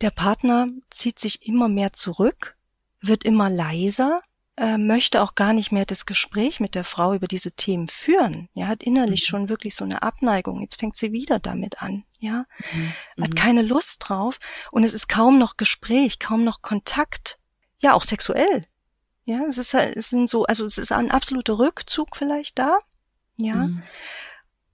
[0.00, 2.56] der Partner zieht sich immer mehr zurück,
[3.00, 4.18] wird immer leiser
[4.56, 8.48] äh, möchte auch gar nicht mehr das Gespräch mit der Frau über diese Themen führen.
[8.54, 9.26] Ja, hat innerlich mhm.
[9.26, 10.60] schon wirklich so eine Abneigung.
[10.60, 12.04] Jetzt fängt sie wieder damit an.
[12.18, 13.22] Ja, mhm.
[13.22, 13.34] hat mhm.
[13.34, 14.38] keine Lust drauf
[14.70, 17.38] und es ist kaum noch Gespräch, kaum noch Kontakt.
[17.78, 18.66] Ja, auch sexuell.
[19.24, 22.78] Ja, es ist, es sind so, also es ist ein absoluter Rückzug vielleicht da.
[23.36, 23.54] Ja.
[23.54, 23.82] Mhm.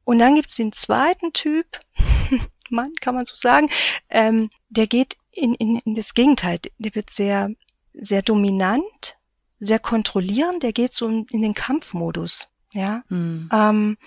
[0.05, 1.79] Und dann gibt's den zweiten Typ,
[2.71, 3.71] Mann, kann man so sagen,
[4.09, 6.59] ähm, der geht in, in, in das Gegenteil.
[6.79, 7.51] Der wird sehr,
[7.93, 9.17] sehr dominant,
[9.59, 12.49] sehr kontrollierend, der geht so in, den Kampfmodus.
[12.73, 13.49] Ja, mhm.
[13.53, 13.99] ähm,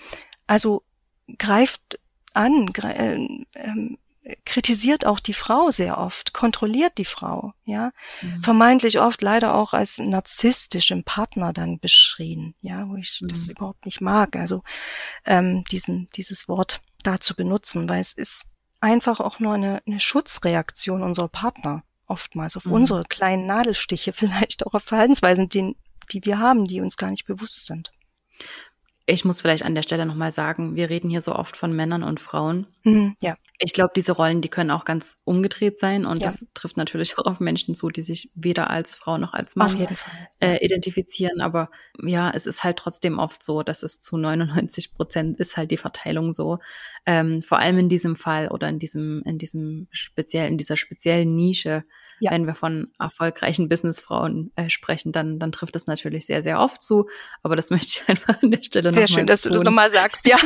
[0.46, 0.82] also
[1.38, 1.98] greift
[2.32, 3.96] an, gre äh, äh,
[4.44, 8.42] kritisiert auch die Frau sehr oft, kontrolliert die Frau, ja, mhm.
[8.42, 13.28] vermeintlich oft leider auch als narzisstisch im Partner dann beschrien, ja, wo ich mhm.
[13.28, 14.62] das überhaupt nicht mag, also
[15.26, 18.46] ähm, diesen dieses Wort da zu benutzen, weil es ist
[18.80, 22.72] einfach auch nur eine, eine Schutzreaktion unserer Partner oftmals auf mhm.
[22.72, 25.76] unsere kleinen Nadelstiche, vielleicht auch auf Verhaltensweisen, die,
[26.12, 27.92] die wir haben, die uns gar nicht bewusst sind.
[29.06, 32.02] Ich muss vielleicht an der Stelle nochmal sagen, wir reden hier so oft von Männern
[32.02, 32.66] und Frauen.
[32.84, 33.36] Mhm, ja.
[33.58, 36.26] Ich glaube, diese Rollen, die können auch ganz umgedreht sein und ja.
[36.26, 39.86] das trifft natürlich auch auf Menschen zu, die sich weder als Frau noch als Mann
[40.40, 41.40] äh, identifizieren.
[41.40, 41.70] Aber
[42.02, 45.76] ja, es ist halt trotzdem oft so, dass es zu 99 Prozent ist halt die
[45.76, 46.58] Verteilung so.
[47.04, 51.28] Ähm, vor allem in diesem Fall oder in diesem, in diesem speziell, in dieser speziellen
[51.28, 51.84] Nische
[52.24, 52.30] ja.
[52.30, 56.82] wenn wir von erfolgreichen Businessfrauen äh, sprechen, dann, dann trifft es natürlich sehr, sehr oft
[56.82, 57.08] zu.
[57.42, 59.90] Aber das möchte ich einfach an der Stelle nochmal Sehr schön, dass du das nochmal
[59.90, 60.36] sagst, ja.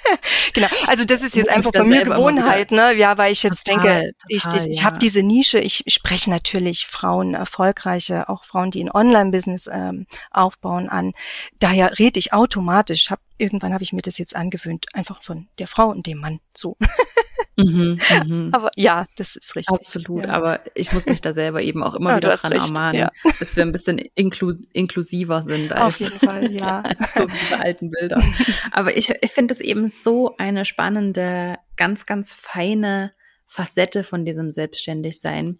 [0.54, 0.68] genau.
[0.86, 2.94] Also das ist jetzt einfach bei mir Gewohnheit, ne?
[2.94, 4.84] Ja, weil ich jetzt total, denke, total, ich, ich, ich ja.
[4.84, 10.88] habe diese Nische, ich spreche natürlich Frauen, erfolgreiche, auch Frauen, die ein Online-Business ähm, aufbauen
[10.88, 11.12] an.
[11.58, 15.68] Daher rede ich automatisch, hab, irgendwann habe ich mir das jetzt angewöhnt, einfach von der
[15.68, 16.78] Frau und dem Mann so.
[17.58, 18.50] Mhm, mhm.
[18.52, 19.74] Aber ja, das ist richtig.
[19.74, 20.32] Absolut, ja.
[20.32, 23.10] aber ich muss mich da selber eben auch immer ja, wieder dran recht, ermahnen, ja.
[23.40, 26.80] dass wir ein bisschen inklu inklusiver sind als, Auf jeden Fall, ja.
[26.98, 28.22] als so diese alten Bilder.
[28.70, 33.12] Aber ich, ich finde es eben so eine spannende, ganz, ganz feine
[33.44, 35.58] Facette von diesem Selbstständigsein.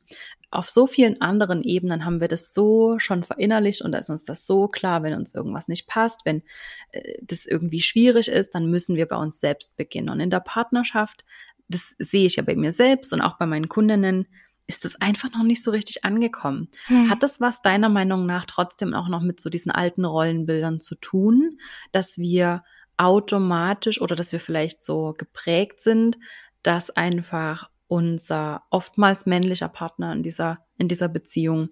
[0.51, 4.23] Auf so vielen anderen Ebenen haben wir das so schon verinnerlicht und da ist uns
[4.23, 6.43] das so klar, wenn uns irgendwas nicht passt, wenn
[6.93, 10.11] äh, das irgendwie schwierig ist, dann müssen wir bei uns selbst beginnen.
[10.11, 11.25] Und in der Partnerschaft
[11.69, 14.27] das sehe ich ja bei mir selbst und auch bei meinen Kundinnen,
[14.67, 16.69] ist das einfach noch nicht so richtig angekommen.
[16.87, 17.09] Hm.
[17.09, 20.95] Hat das was deiner Meinung nach trotzdem auch noch mit so diesen alten Rollenbildern zu
[20.95, 21.59] tun,
[21.91, 22.63] dass wir
[22.99, 26.19] automatisch oder dass wir vielleicht so geprägt sind,
[26.63, 31.71] dass einfach unser oftmals männlicher Partner in dieser, in dieser Beziehung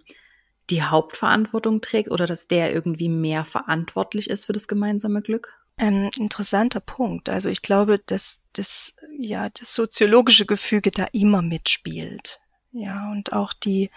[0.70, 5.52] die Hauptverantwortung trägt oder dass der irgendwie mehr verantwortlich ist für das gemeinsame Glück?
[5.76, 7.28] Ein interessanter Punkt.
[7.28, 12.40] Also ich glaube, dass das, ja, das soziologische Gefüge da immer mitspielt.
[12.72, 13.90] Ja, und auch die,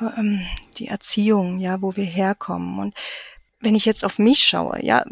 [0.00, 0.46] ähm,
[0.78, 2.78] die Erziehung, ja, wo wir herkommen.
[2.78, 2.94] Und
[3.60, 5.04] wenn ich jetzt auf mich schaue, ja,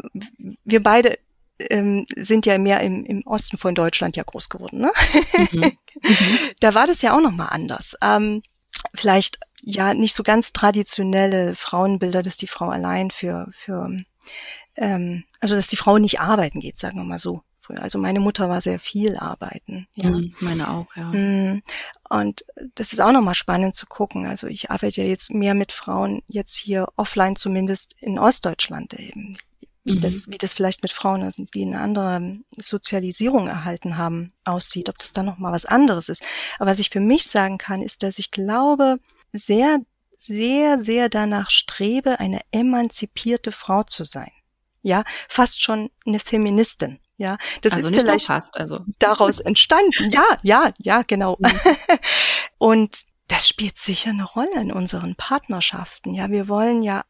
[0.63, 1.19] wir beide
[1.59, 4.91] ähm, sind ja mehr im, im Osten von Deutschland ja groß geworden, ne?
[5.51, 5.77] Mhm.
[6.59, 7.95] da war das ja auch nochmal anders.
[8.01, 8.41] Ähm,
[8.95, 13.95] vielleicht ja nicht so ganz traditionelle Frauenbilder, dass die Frau allein für, für
[14.75, 17.41] ähm, also dass die Frau nicht arbeiten geht, sagen wir mal so.
[17.75, 19.87] Also meine Mutter war sehr viel arbeiten.
[19.95, 20.09] Ja.
[20.09, 21.11] Mhm, meine auch, ja.
[21.11, 21.61] Mhm.
[22.09, 24.25] Und das ist auch nochmal spannend zu gucken.
[24.25, 29.37] Also ich arbeite ja jetzt mehr mit Frauen, jetzt hier offline zumindest in Ostdeutschland eben.
[29.83, 30.01] Wie, mhm.
[30.01, 35.13] das, wie das vielleicht mit Frauen, die eine andere Sozialisierung erhalten haben, aussieht, ob das
[35.13, 36.23] dann nochmal was anderes ist.
[36.59, 38.99] Aber was ich für mich sagen kann, ist, dass ich glaube,
[39.31, 39.79] sehr,
[40.13, 44.31] sehr, sehr danach strebe, eine emanzipierte Frau zu sein.
[44.87, 46.99] Ja, fast schon eine Feministin.
[47.17, 48.77] Ja, das also ist nicht vielleicht fast, also.
[48.99, 50.11] daraus entstanden.
[50.11, 51.37] Ja, ja, ja, genau.
[51.39, 51.51] Mhm.
[52.57, 56.13] Und das spielt sicher eine Rolle in unseren Partnerschaften.
[56.13, 57.03] Ja, wir wollen ja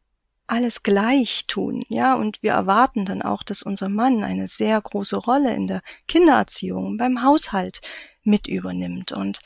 [0.47, 5.17] alles gleich tun, ja, und wir erwarten dann auch, dass unser Mann eine sehr große
[5.17, 7.81] Rolle in der Kindererziehung, beim Haushalt
[8.23, 9.41] mit übernimmt und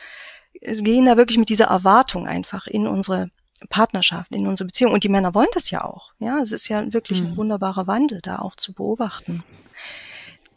[0.62, 3.32] es gehen da wirklich mit dieser Erwartung einfach in unsere
[3.70, 4.94] Partnerschaft, in unsere Beziehung.
[4.94, 6.14] Und die Männer wollen das ja auch.
[6.20, 7.28] Ja, es ist ja wirklich hm.
[7.28, 9.44] ein wunderbarer Wandel da auch zu beobachten.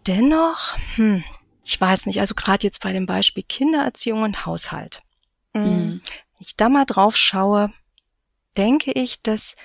[0.07, 1.25] Dennoch, hm,
[1.65, 5.03] ich weiß nicht, also gerade jetzt bei dem Beispiel Kindererziehung und Haushalt.
[5.53, 6.01] Hm.
[6.03, 6.03] Wenn
[6.41, 7.73] ich da mal drauf schaue,
[8.57, 9.57] denke ich, dass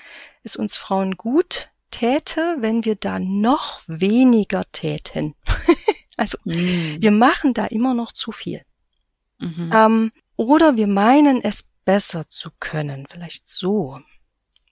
[0.43, 5.35] es uns Frauen gut täte, wenn wir da noch weniger täten.
[6.17, 6.97] also hm.
[6.99, 8.61] wir machen da immer noch zu viel.
[9.39, 9.71] Mhm.
[9.73, 13.99] Ähm, oder wir meinen es besser zu können, vielleicht so.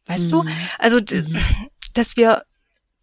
[0.05, 0.29] Weißt mhm.
[0.29, 0.45] du?
[0.77, 1.39] Also, mhm.
[1.95, 2.43] dass wir,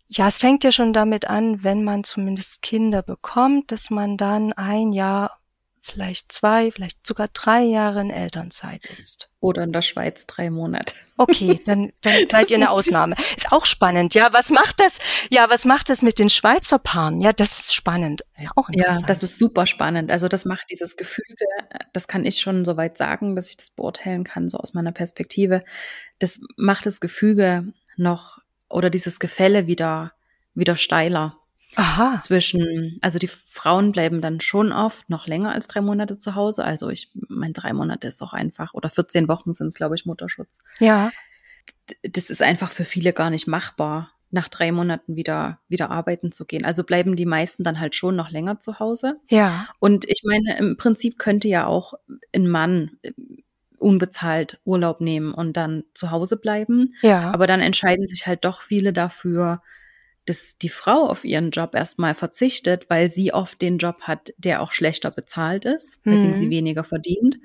[0.07, 4.53] ja, es fängt ja schon damit an, wenn man zumindest Kinder bekommt, dass man dann
[4.53, 5.41] ein Jahr
[5.81, 9.33] vielleicht zwei, vielleicht sogar drei Jahre in Elternzeit ist.
[9.45, 10.95] Oder in der Schweiz drei Monate.
[11.17, 13.15] Okay, dann, dann seid ihr eine Ausnahme.
[13.37, 14.33] Ist auch spannend, ja.
[14.33, 14.99] Was macht das?
[15.31, 17.21] Ja, was macht das mit den Schweizer Paaren?
[17.21, 18.25] Ja, das ist spannend.
[18.37, 19.03] Ja, auch interessant.
[19.03, 20.11] Ja, das ist super spannend.
[20.11, 21.45] Also das macht dieses Gefüge,
[21.93, 25.63] das kann ich schon soweit sagen, dass ich das beurteilen kann, so aus meiner Perspektive.
[26.19, 30.15] Das macht das Gefüge noch oder dieses Gefälle wieder,
[30.55, 31.39] wieder steiler.
[31.77, 32.19] Aha.
[32.21, 36.65] zwischen, also die Frauen bleiben dann schon oft noch länger als drei Monate zu Hause.
[36.65, 40.07] Also ich meine, drei Monate ist auch einfach, oder 14 Wochen sind es, glaube ich,
[40.07, 40.59] Mutterschutz.
[40.79, 41.11] Ja.
[42.03, 46.45] Das ist einfach für viele gar nicht machbar, nach drei Monaten wieder, wieder arbeiten zu
[46.45, 46.65] gehen.
[46.65, 49.17] Also bleiben die meisten dann halt schon noch länger zu Hause.
[49.31, 49.67] Ja.
[49.79, 51.95] Und ich meine, im Prinzip könnte ja auch
[52.35, 53.13] ein Mann äh,
[53.79, 56.95] unbezahlt Urlaub nehmen und dann zu Hause bleiben.
[57.03, 57.31] Ja.
[57.33, 59.63] Aber dann entscheiden sich halt doch viele dafür,
[60.27, 64.63] dass die Frau auf ihren Job erstmal verzichtet, weil sie oft den Job hat, der
[64.63, 66.51] auch schlechter bezahlt ist, bei dem sie mhm.
[66.51, 67.39] weniger verdient.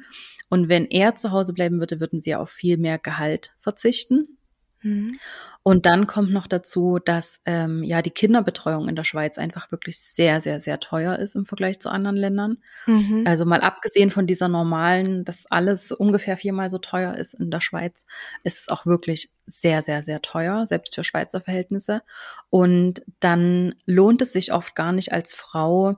[0.49, 4.38] Und wenn er zu Hause bleiben würde, würden sie auf viel mehr Gehalt verzichten.
[4.81, 5.17] Mhm.
[5.61, 9.99] Und dann kommt noch dazu, dass ähm, ja die Kinderbetreuung in der Schweiz einfach wirklich
[9.99, 12.57] sehr, sehr, sehr teuer ist im Vergleich zu anderen Ländern.
[12.85, 13.23] Mhm.
[13.25, 17.61] Also mal abgesehen von dieser normalen, dass alles ungefähr viermal so teuer ist in der
[17.61, 18.05] Schweiz,
[18.43, 22.01] ist es auch wirklich sehr, sehr, sehr teuer, selbst für Schweizer Verhältnisse.
[22.49, 25.97] Und dann lohnt es sich oft gar nicht als Frau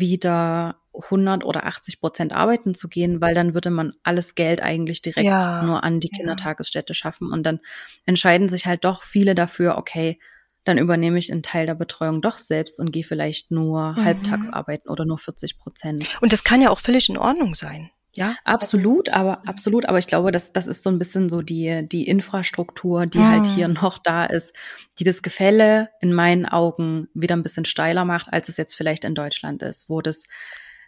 [0.00, 5.02] wieder 100 oder 80 Prozent arbeiten zu gehen, weil dann würde man alles Geld eigentlich
[5.02, 6.94] direkt ja, nur an die Kindertagesstätte ja.
[6.94, 7.32] schaffen.
[7.32, 7.60] Und dann
[8.06, 10.18] entscheiden sich halt doch viele dafür, okay,
[10.64, 14.04] dann übernehme ich einen Teil der Betreuung doch selbst und gehe vielleicht nur mhm.
[14.04, 16.06] halbtags arbeiten oder nur 40 Prozent.
[16.20, 17.90] Und das kann ja auch völlig in Ordnung sein.
[18.14, 21.86] Ja, absolut, aber absolut, aber ich glaube, dass das ist so ein bisschen so die
[21.88, 23.28] die Infrastruktur, die mhm.
[23.28, 24.54] halt hier noch da ist,
[24.98, 29.04] die das Gefälle in meinen Augen wieder ein bisschen steiler macht, als es jetzt vielleicht
[29.04, 30.24] in Deutschland ist, wo das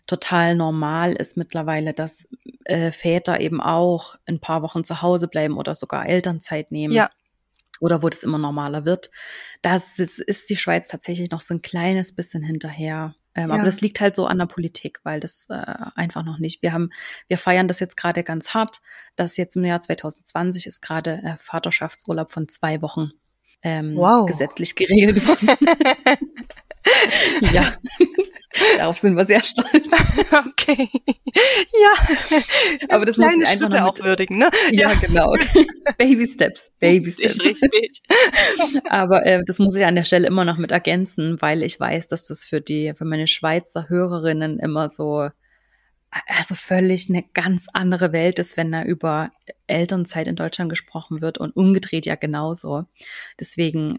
[0.06, 2.28] total normal ist mittlerweile, dass
[2.64, 6.94] äh, Väter eben auch ein paar Wochen zu Hause bleiben oder sogar Elternzeit nehmen.
[6.94, 7.10] Ja.
[7.80, 9.10] Oder wo das immer normaler wird.
[9.60, 13.14] Das ist, ist die Schweiz tatsächlich noch so ein kleines bisschen hinterher.
[13.36, 13.54] Ähm, ja.
[13.54, 16.62] Aber das liegt halt so an der Politik, weil das äh, einfach noch nicht.
[16.62, 16.90] Wir haben,
[17.28, 18.80] wir feiern das jetzt gerade ganz hart.
[19.14, 23.12] Das jetzt im Jahr 2020 ist gerade äh, Vaterschaftsurlaub von zwei Wochen
[23.62, 24.26] ähm, wow.
[24.26, 25.50] gesetzlich geregelt worden.
[27.52, 27.74] ja.
[28.78, 29.70] Darauf sind wir sehr stolz.
[30.32, 30.88] Okay.
[31.02, 32.40] Ja.
[32.88, 34.50] Aber das muss ich einfach Schritte noch mit, auch würdigen, ne?
[34.70, 34.98] Ja, ja.
[34.98, 35.34] genau.
[35.98, 36.72] Baby Steps.
[36.78, 37.44] Baby Steps.
[37.44, 38.02] Richtig.
[38.88, 42.08] Aber äh, das muss ich an der Stelle immer noch mit ergänzen, weil ich weiß,
[42.08, 45.28] dass das für die, für meine Schweizer Hörerinnen immer so
[46.26, 49.30] also völlig eine ganz andere Welt ist, wenn da über
[49.66, 52.84] Elternzeit in Deutschland gesprochen wird und umgedreht ja genauso.
[53.38, 53.98] Deswegen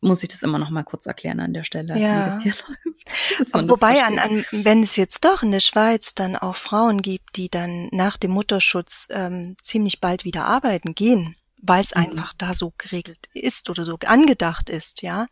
[0.00, 2.20] muss ich das immer noch mal kurz erklären an der Stelle, ja.
[2.20, 2.54] wie das hier
[3.54, 3.70] läuft.
[3.70, 7.48] Wobei, an, an, wenn es jetzt doch in der Schweiz dann auch Frauen gibt, die
[7.48, 12.02] dann nach dem Mutterschutz ähm, ziemlich bald wieder arbeiten gehen, weil es mhm.
[12.02, 15.26] einfach da so geregelt ist oder so angedacht ist, ja,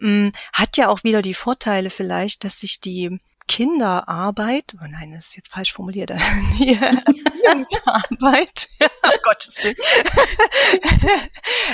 [0.00, 5.26] ähm, hat ja auch wieder die Vorteile vielleicht, dass sich die Kinderarbeit, oh nein, das
[5.26, 6.10] ist jetzt falsch formuliert,
[6.58, 9.74] die Erziehungsarbeit, ja, um Gottes Willen.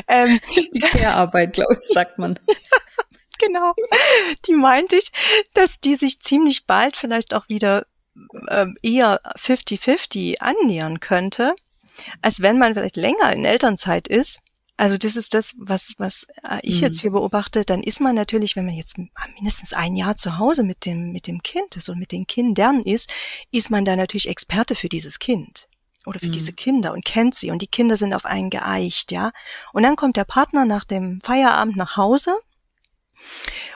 [0.08, 0.40] ähm,
[0.72, 2.38] die Care-Arbeit, glaube ich, sagt man.
[3.38, 3.74] genau,
[4.46, 5.12] die meinte ich,
[5.52, 7.84] dass die sich ziemlich bald vielleicht auch wieder
[8.48, 11.54] ähm, eher 50-50 annähern könnte,
[12.22, 14.40] als wenn man vielleicht länger in Elternzeit ist
[14.76, 16.82] also das ist das, was, was äh, ich mhm.
[16.82, 17.64] jetzt hier beobachte.
[17.64, 18.98] Dann ist man natürlich, wenn man jetzt
[19.34, 22.82] mindestens ein Jahr zu Hause mit dem, mit dem Kind ist und mit den Kindern
[22.82, 23.10] ist,
[23.50, 25.68] ist man da natürlich Experte für dieses Kind
[26.04, 26.32] oder für mhm.
[26.32, 29.32] diese Kinder und kennt sie und die Kinder sind auf einen geeicht, ja.
[29.72, 32.36] Und dann kommt der Partner nach dem Feierabend nach Hause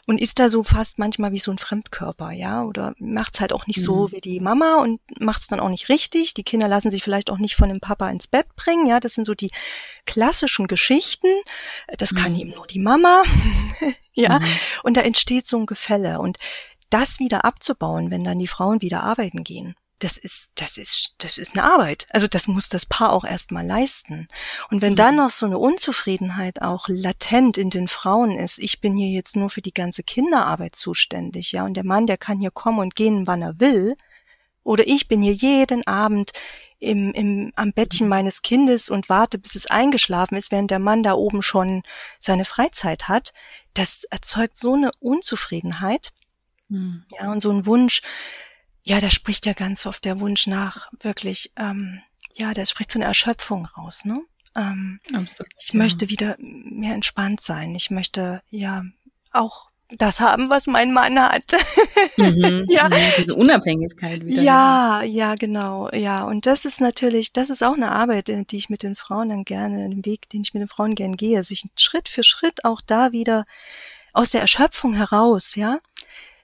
[0.06, 3.66] und ist da so fast manchmal wie so ein Fremdkörper, ja, oder macht's halt auch
[3.66, 3.82] nicht mhm.
[3.82, 6.34] so wie die Mama und macht's dann auch nicht richtig.
[6.34, 9.14] Die Kinder lassen sich vielleicht auch nicht von dem Papa ins Bett bringen, ja, das
[9.14, 9.50] sind so die
[10.06, 11.28] klassischen Geschichten.
[11.98, 12.40] Das kann mhm.
[12.40, 13.22] eben nur die Mama,
[14.12, 14.46] ja, mhm.
[14.82, 16.38] und da entsteht so ein Gefälle und
[16.90, 21.38] das wieder abzubauen, wenn dann die Frauen wieder arbeiten gehen das ist, das ist, das
[21.38, 22.06] ist eine Arbeit.
[22.10, 24.28] Also das muss das Paar auch erstmal leisten.
[24.70, 24.96] Und wenn mhm.
[24.96, 29.36] dann noch so eine Unzufriedenheit auch latent in den Frauen ist, ich bin hier jetzt
[29.36, 32.96] nur für die ganze Kinderarbeit zuständig, ja, und der Mann, der kann hier kommen und
[32.96, 33.96] gehen, wann er will,
[34.62, 36.32] oder ich bin hier jeden Abend
[36.78, 38.10] im, im, am Bettchen mhm.
[38.10, 41.82] meines Kindes und warte, bis es eingeschlafen ist, während der Mann da oben schon
[42.18, 43.32] seine Freizeit hat,
[43.74, 46.12] das erzeugt so eine Unzufriedenheit,
[46.68, 47.04] mhm.
[47.18, 48.00] ja, und so ein Wunsch,
[48.82, 52.00] ja, da spricht ja ganz oft der Wunsch nach, wirklich, ähm,
[52.34, 54.22] ja, da spricht so eine Erschöpfung raus, ne?
[54.56, 55.78] Ähm, Absolut, ich ja.
[55.78, 57.74] möchte wieder mehr entspannt sein.
[57.74, 58.84] Ich möchte ja
[59.32, 61.52] auch das haben, was mein Mann hat.
[62.16, 62.88] Mhm, ja.
[62.88, 64.42] Mhm, diese Unabhängigkeit wieder.
[64.42, 65.90] Ja, ja, genau.
[65.92, 68.96] Ja, und das ist natürlich, das ist auch eine Arbeit, äh, die ich mit den
[68.96, 72.22] Frauen dann gerne, den Weg, den ich mit den Frauen gerne gehe, sich Schritt für
[72.22, 73.46] Schritt auch da wieder
[74.12, 75.78] aus der Erschöpfung heraus, ja,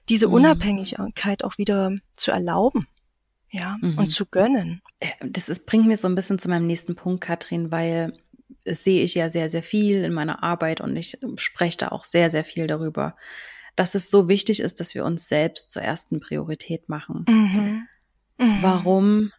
[0.09, 0.33] diese mhm.
[0.33, 2.87] Unabhängigkeit auch wieder zu erlauben.
[3.49, 3.97] Ja, mhm.
[3.97, 4.81] und zu gönnen.
[4.99, 8.13] Äh, das ist, bringt mir so ein bisschen zu meinem nächsten Punkt, Katrin, weil
[8.65, 12.03] das sehe ich ja sehr, sehr viel in meiner Arbeit und ich spreche da auch
[12.03, 13.15] sehr, sehr viel darüber,
[13.77, 17.25] dass es so wichtig ist, dass wir uns selbst zur ersten Priorität machen.
[17.29, 17.87] Mhm.
[18.37, 18.57] Mhm.
[18.61, 19.31] Warum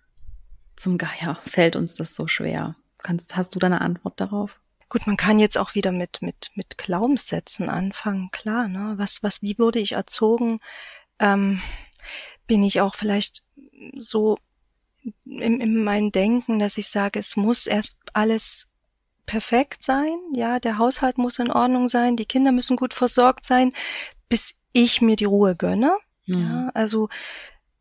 [0.77, 2.77] zum Geier fällt uns das so schwer?
[2.99, 4.61] Kannst, hast du da eine Antwort darauf?
[4.89, 8.95] Gut, man kann jetzt auch wieder mit, mit, mit Glaubenssätzen anfangen, klar, ne?
[8.97, 10.61] Was, was, wie wurde ich erzogen?
[11.19, 11.61] Ähm,
[12.47, 13.43] bin ich auch vielleicht
[13.99, 14.39] so
[15.25, 18.71] in, in meinem Denken, dass ich sage, es muss erst alles
[19.27, 23.73] perfekt sein, ja, der Haushalt muss in Ordnung sein, die Kinder müssen gut versorgt sein,
[24.29, 25.97] bis ich mir die Ruhe gönne.
[26.27, 26.41] Mhm.
[26.41, 27.09] Ja, also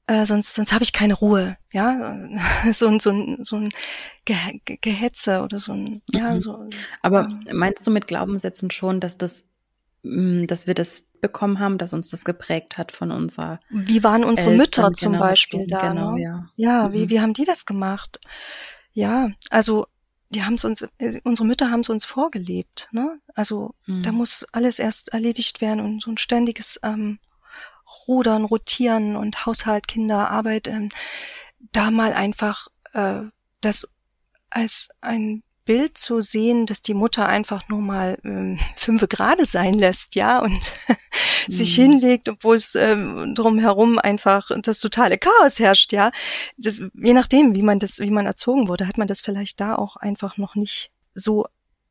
[0.08, 2.17] äh, sonst sonst habe ich keine Ruhe, ja,
[2.72, 3.70] so ein so ein so ein
[4.26, 6.39] Ge Gehetze oder so ein ja mhm.
[6.39, 6.70] so.
[7.02, 9.46] Aber ähm, meinst du mit Glaubenssätzen schon, dass das,
[10.04, 14.24] mm, dass wir das bekommen haben, dass uns das geprägt hat von unserer Wie waren
[14.24, 15.89] unsere Eltern, Mütter zum Beispiel da?
[15.89, 16.22] Genau, ne?
[16.22, 16.50] ja.
[16.56, 16.93] Ja, mhm.
[16.93, 18.20] wie wie haben die das gemacht?
[18.93, 19.88] Ja, also
[20.30, 23.20] die haben es uns, äh, unsere Mütter haben es uns vorgelebt, ne?
[23.36, 24.04] Also mhm.
[24.04, 27.20] da muss alles erst erledigt werden und so ein ständiges ähm,
[28.08, 30.89] Rudern, Rotieren und Haushalt, Kinder, Arbeit, ähm,
[31.72, 33.22] da mal einfach äh,
[33.62, 33.88] das
[34.50, 39.76] als ein Bild zu sehen, dass die Mutter einfach nur mal ähm, fünfe Grade sein
[39.76, 40.52] lässt, ja, und
[40.88, 41.52] mhm.
[41.52, 46.12] sich hinlegt, obwohl es ähm, drumherum einfach das totale Chaos herrscht, ja.
[46.58, 49.76] Das, je nachdem, wie man das, wie man erzogen wurde, hat man das vielleicht da
[49.76, 51.46] auch einfach noch nicht so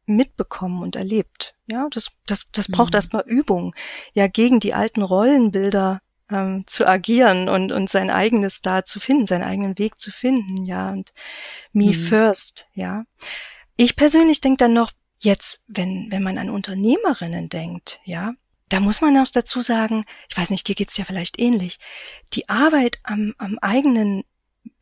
[0.07, 1.55] mitbekommen und erlebt.
[1.71, 2.97] Ja, das, das, das braucht mhm.
[2.97, 3.75] erstmal Übung,
[4.15, 6.01] ja, gegen die alten Rollenbilder
[6.31, 10.67] ähm, zu agieren und, und sein eigenes da zu finden, seinen eigenen Weg zu finden,
[10.67, 11.13] ja, und
[11.73, 11.95] me mhm.
[11.95, 13.05] first, ja.
[13.77, 18.33] Ich persönlich denke dann noch, jetzt, wenn, wenn man an Unternehmerinnen denkt, ja,
[18.69, 21.79] da muss man auch dazu sagen, ich weiß nicht, dir geht's ja vielleicht ähnlich,
[22.33, 24.25] die Arbeit am, am eigenen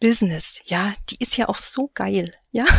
[0.01, 2.65] Business, ja, die ist ja auch so geil, ja.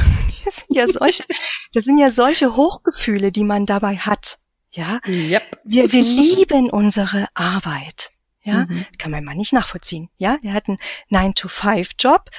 [0.45, 1.23] Das sind ja solche,
[1.73, 4.37] das sind ja solche Hochgefühle, die man dabei hat,
[4.71, 4.99] ja.
[5.07, 5.61] Yep.
[5.63, 8.11] Wir, wir lieben unsere Arbeit,
[8.45, 8.65] ja.
[8.67, 8.85] Mhm.
[8.97, 10.37] Kann man mal nicht nachvollziehen, ja.
[10.43, 10.79] Er hat einen
[11.11, 12.29] 9-to-5-Job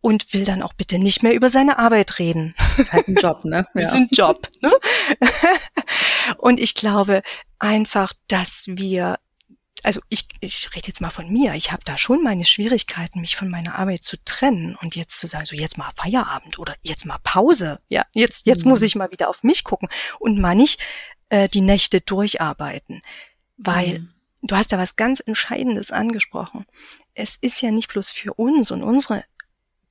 [0.00, 2.54] und will dann auch bitte nicht mehr über seine Arbeit reden.
[2.76, 3.66] Das ist halt ein Job, ne?
[3.74, 3.80] Ja.
[3.80, 4.72] Das ist ein Job, ne?
[6.38, 7.22] und ich glaube
[7.58, 9.18] einfach, dass wir
[9.84, 13.36] also ich, ich rede jetzt mal von mir, ich habe da schon meine Schwierigkeiten, mich
[13.36, 17.04] von meiner Arbeit zu trennen und jetzt zu sagen, so jetzt mal Feierabend oder jetzt
[17.04, 18.70] mal Pause, ja, jetzt, jetzt mhm.
[18.70, 19.88] muss ich mal wieder auf mich gucken
[20.20, 20.80] und mal nicht
[21.30, 23.02] äh, die Nächte durcharbeiten,
[23.56, 24.14] weil mhm.
[24.42, 26.66] Du hast ja was ganz Entscheidendes angesprochen.
[27.14, 29.24] Es ist ja nicht bloß für uns und unsere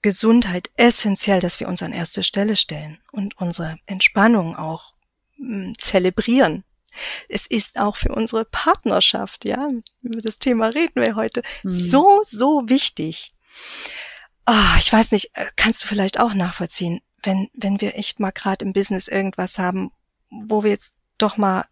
[0.01, 4.93] Gesundheit essentiell, dass wir uns an erste Stelle stellen und unsere Entspannung auch
[5.37, 6.63] mh, hm, zelebrieren.
[7.29, 9.69] Es ist auch für unsere Partnerschaft, ja,
[10.01, 11.71] über das Thema reden wir heute, mhm.
[11.71, 13.33] so, so wichtig.
[14.45, 18.31] Ah, ich weiß nicht, äh, kannst du vielleicht auch nachvollziehen, wenn, wenn wir echt mal
[18.31, 19.91] gerade im Business irgendwas haben,
[20.29, 21.65] wo wir jetzt doch mal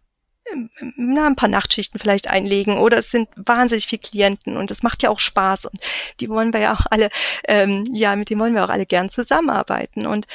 [0.96, 5.02] na, ein paar Nachtschichten vielleicht einlegen oder es sind wahnsinnig viele Klienten und es macht
[5.02, 5.80] ja auch Spaß und
[6.18, 7.10] die wollen wir ja auch alle,
[7.46, 10.26] ähm, ja, mit denen wollen wir auch alle gern zusammenarbeiten und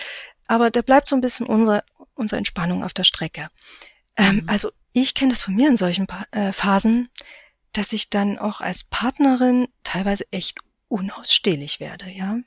[0.48, 1.84] aber da bleibt so ein bisschen unsere,
[2.14, 3.50] unsere Entspannung auf der Strecke.
[4.16, 4.44] Ähm, mhm.
[4.48, 7.10] Also ich kenne das von mir in solchen pa äh, Phasen,
[7.74, 12.40] dass ich dann auch als Partnerin teilweise echt unausstehlich werde, ja.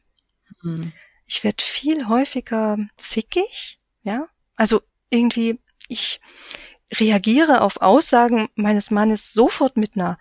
[0.62, 0.92] Mhm.
[1.26, 4.28] Ich werde viel häufiger zickig, ja.
[4.56, 4.80] Also
[5.10, 6.20] irgendwie, ich,
[6.94, 10.18] reagiere auf Aussagen meines Mannes sofort mit einer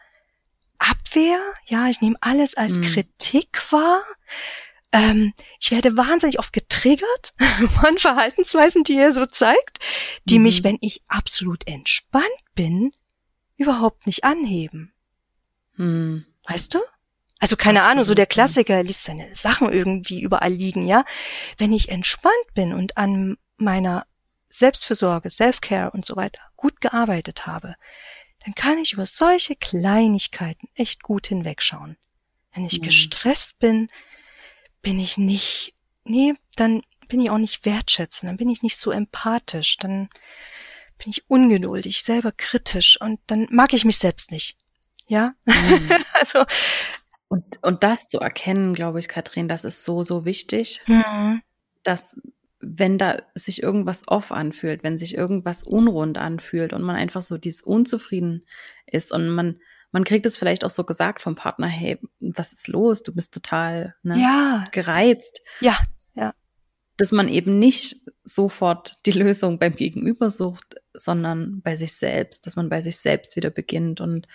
[0.77, 1.39] Abwehr.
[1.65, 2.81] Ja, ich nehme alles als mhm.
[2.83, 4.03] Kritik wahr.
[4.91, 7.33] Ähm, ich werde wahnsinnig oft getriggert
[7.81, 9.79] von Verhaltensweisen, die er so zeigt,
[10.25, 10.43] die mhm.
[10.43, 12.91] mich, wenn ich absolut entspannt bin,
[13.57, 14.93] überhaupt nicht anheben.
[15.75, 16.25] Mhm.
[16.47, 16.79] Weißt du?
[17.39, 17.91] Also keine Absolut.
[17.91, 21.05] Ahnung, so der Klassiker liest seine Sachen irgendwie überall liegen, ja.
[21.57, 24.07] Wenn ich entspannt bin und an meiner
[24.49, 27.75] Selbstfürsorge, Self-Care und so weiter gut gearbeitet habe,
[28.43, 31.97] dann kann ich über solche Kleinigkeiten echt gut hinwegschauen.
[32.53, 32.85] Wenn ich mhm.
[32.85, 33.89] gestresst bin,
[34.81, 38.91] bin ich nicht, nee, dann bin ich auch nicht wertschätzend, dann bin ich nicht so
[38.91, 40.09] empathisch, dann
[40.97, 44.57] bin ich ungeduldig, selber kritisch und dann mag ich mich selbst nicht.
[45.07, 45.91] Ja, mhm.
[46.13, 46.45] also
[47.29, 51.41] und, und das zu erkennen, glaube ich, Katrin, das ist so, so wichtig, mhm.
[51.83, 52.17] dass
[52.75, 57.37] wenn da sich irgendwas off anfühlt, wenn sich irgendwas unrund anfühlt und man einfach so
[57.37, 58.45] dieses unzufrieden
[58.85, 59.59] ist und man,
[59.91, 63.03] man kriegt es vielleicht auch so gesagt vom Partner, hey, was ist los?
[63.03, 64.65] Du bist total ne, ja.
[64.71, 65.41] gereizt.
[65.61, 65.79] Ja,
[66.15, 66.33] ja.
[66.97, 72.55] Dass man eben nicht sofort die Lösung beim Gegenüber sucht, sondern bei sich selbst, dass
[72.55, 74.27] man bei sich selbst wieder beginnt und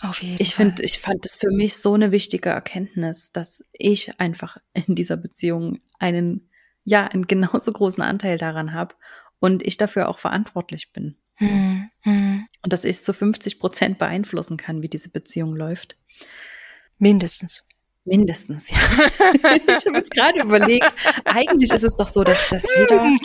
[0.00, 4.20] auf jeden ich finde, ich fand es für mich so eine wichtige Erkenntnis, dass ich
[4.20, 6.47] einfach in dieser Beziehung einen,
[6.88, 8.94] ja, einen genauso großen Anteil daran habe
[9.40, 11.16] und ich dafür auch verantwortlich bin.
[11.34, 12.46] Hm, hm.
[12.62, 15.96] Und dass ich zu 50 Prozent beeinflussen kann, wie diese Beziehung läuft.
[16.98, 17.62] Mindestens.
[18.04, 18.78] Mindestens, ja.
[19.44, 20.92] ich habe jetzt gerade überlegt,
[21.26, 23.16] eigentlich ist es doch so, dass, dass jeder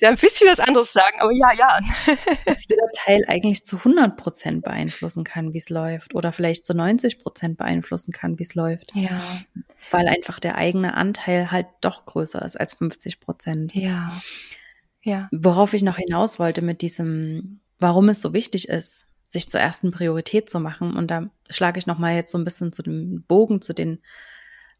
[0.00, 1.80] ja, ein bisschen was anderes sagen, aber ja, ja.
[2.46, 6.14] Dass jeder Teil eigentlich zu 100 Prozent beeinflussen kann, wie es läuft.
[6.14, 8.94] Oder vielleicht zu 90 Prozent beeinflussen kann, wie es läuft.
[8.94, 9.20] Ja.
[9.90, 13.74] Weil einfach der eigene Anteil halt doch größer ist als 50 Prozent.
[13.74, 14.20] Ja.
[15.02, 15.28] Ja.
[15.32, 19.90] Worauf ich noch hinaus wollte mit diesem, warum es so wichtig ist, sich zur ersten
[19.90, 20.96] Priorität zu machen.
[20.96, 23.98] Und da schlage ich nochmal jetzt so ein bisschen zu dem Bogen zu den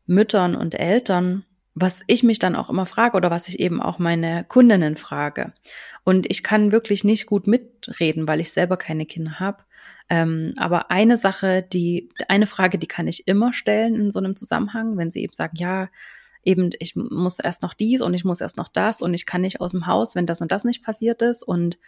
[0.07, 1.45] Müttern und Eltern
[1.75, 5.53] was ich mich dann auch immer frage oder was ich eben auch meine Kundinnen frage.
[6.05, 9.65] Und ich kann wirklich nicht gut mitreden, weil ich selber keine Kinder habe.
[10.09, 14.37] Ähm, aber eine Sache, die, eine Frage, die kann ich immer stellen in so einem
[14.37, 15.89] Zusammenhang, wenn sie eben sagen, ja,
[16.45, 19.43] eben, ich muss erst noch dies und ich muss erst noch das und ich kann
[19.43, 21.43] nicht aus dem Haus, wenn das und das nicht passiert ist.
[21.43, 21.79] Und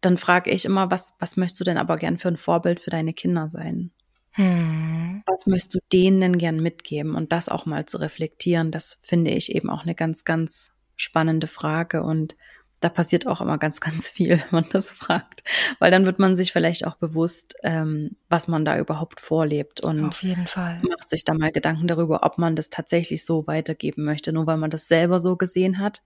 [0.00, 2.90] dann frage ich immer, was, was möchtest du denn aber gern für ein Vorbild für
[2.90, 3.90] deine Kinder sein?
[4.32, 5.22] Hm.
[5.26, 7.14] Was möchtest du denen denn gern mitgeben?
[7.14, 11.46] Und das auch mal zu reflektieren, das finde ich eben auch eine ganz, ganz spannende
[11.46, 12.02] Frage.
[12.02, 12.36] Und
[12.84, 15.42] da passiert auch immer ganz, ganz viel, wenn man das fragt.
[15.78, 19.80] Weil dann wird man sich vielleicht auch bewusst, ähm, was man da überhaupt vorlebt.
[19.80, 20.82] Und Auf jeden Fall.
[20.82, 24.32] macht sich da mal Gedanken darüber, ob man das tatsächlich so weitergeben möchte.
[24.32, 26.02] Nur weil man das selber so gesehen hat,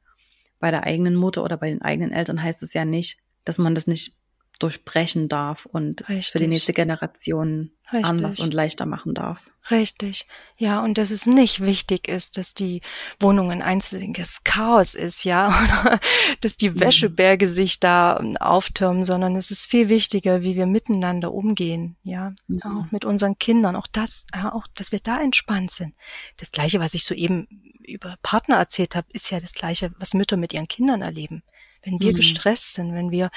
[0.61, 3.75] bei der eigenen Mutter oder bei den eigenen Eltern heißt es ja nicht, dass man
[3.75, 4.15] das nicht
[4.59, 8.07] durchbrechen darf und es für die nächste Generation Richtig.
[8.07, 9.51] anders und leichter machen darf.
[9.71, 10.27] Richtig.
[10.57, 12.83] Ja, und dass es nicht wichtig ist, dass die
[13.21, 16.01] Wohnung ein einziges Chaos ist, ja, oder
[16.41, 16.81] dass die mhm.
[16.81, 22.35] Wäscheberge sich da ähm, auftürmen, sondern es ist viel wichtiger, wie wir miteinander umgehen, ja,
[22.47, 22.63] mhm.
[22.63, 25.95] auch mit unseren Kindern, auch das, ja, auch, dass wir da entspannt sind.
[26.37, 27.47] Das Gleiche, was ich soeben
[27.87, 31.43] über Partner erzählt habe, ist ja das Gleiche, was Mütter mit ihren Kindern erleben.
[31.83, 32.17] Wenn wir mhm.
[32.17, 33.31] gestresst sind, wenn wir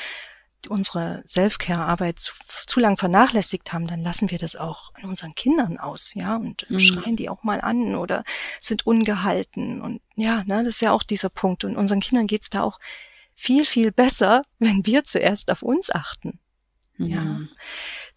[0.68, 2.34] unsere Self-Care-Arbeit zu,
[2.68, 6.66] zu lang vernachlässigt haben, dann lassen wir das auch an unseren Kindern aus, ja, und
[6.70, 6.80] mhm.
[6.80, 8.24] schreien die auch mal an oder
[8.60, 11.64] sind ungehalten und ja, ne, das ist ja auch dieser Punkt.
[11.64, 12.80] Und unseren Kindern geht's da auch
[13.36, 16.40] viel, viel besser, wenn wir zuerst auf uns achten.
[16.98, 17.08] Mhm.
[17.08, 17.40] Ja,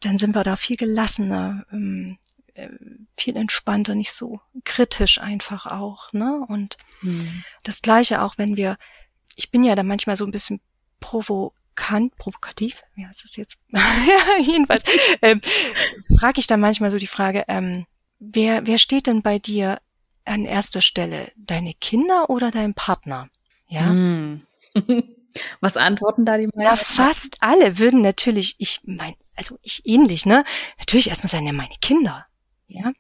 [0.01, 2.19] dann sind wir da viel gelassener, ähm,
[2.55, 2.69] äh,
[3.17, 6.45] viel entspannter, nicht so kritisch einfach auch, ne?
[6.49, 7.43] Und mhm.
[7.63, 8.77] das Gleiche auch, wenn wir,
[9.35, 10.61] ich bin ja da manchmal so ein bisschen
[11.01, 13.57] provo provokant, provokativ, wie heißt das jetzt?
[13.69, 13.83] ja,
[14.41, 14.85] jedenfalls
[15.23, 15.41] ähm,
[16.19, 17.87] frage ich dann manchmal so die Frage, ähm,
[18.19, 19.79] wer, wer steht denn bei dir
[20.25, 21.33] an erster Stelle?
[21.37, 23.29] Deine Kinder oder dein Partner?
[23.69, 23.91] Ja.
[23.91, 24.43] Mm.
[25.61, 26.61] Was antworten da die meisten?
[26.63, 30.45] Ja, fast alle würden natürlich, ich mein, also ich ähnlich, ne?
[30.79, 32.27] Natürlich erstmal sagen, ja, meine Kinder.
[32.69, 32.93] Ja.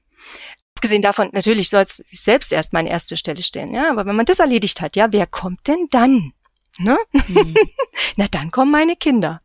[0.74, 3.88] Abgesehen davon, natürlich soll es selbst erst an erste Stelle stellen, ja.
[3.88, 6.32] Aber wenn man das erledigt hat, ja, wer kommt denn dann?
[6.78, 6.98] Ne?
[7.28, 7.54] Mhm.
[8.16, 9.40] Na, dann kommen meine Kinder.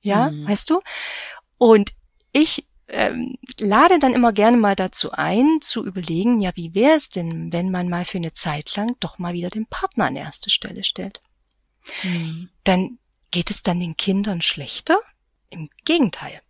[0.00, 0.46] Ja, mhm.
[0.46, 0.80] weißt du?
[1.58, 1.92] Und
[2.32, 7.10] ich ähm, lade dann immer gerne mal dazu ein, zu überlegen, ja, wie wäre es
[7.10, 10.50] denn, wenn man mal für eine Zeit lang doch mal wieder den Partner an erste
[10.50, 11.20] Stelle stellt?
[12.02, 12.48] Mhm.
[12.64, 12.98] Dann
[13.30, 14.98] geht es dann den Kindern schlechter?
[15.50, 16.40] Im Gegenteil.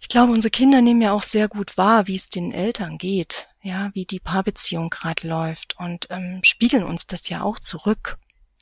[0.00, 3.48] Ich glaube, unsere Kinder nehmen ja auch sehr gut wahr, wie es den Eltern geht,
[3.62, 8.18] ja, wie die Paarbeziehung gerade läuft und ähm, spiegeln uns das ja auch zurück.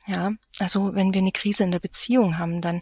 [0.09, 2.81] Ja, also wenn wir eine Krise in der Beziehung haben, dann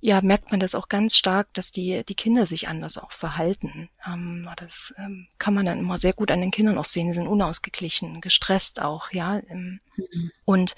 [0.00, 3.90] ja, merkt man das auch ganz stark, dass die, die Kinder sich anders auch verhalten.
[4.06, 7.08] Ähm, das ähm, kann man dann immer sehr gut an den Kindern auch sehen.
[7.08, 9.40] Die sind unausgeglichen, gestresst auch, ja.
[9.48, 10.30] Ähm, mhm.
[10.44, 10.74] Und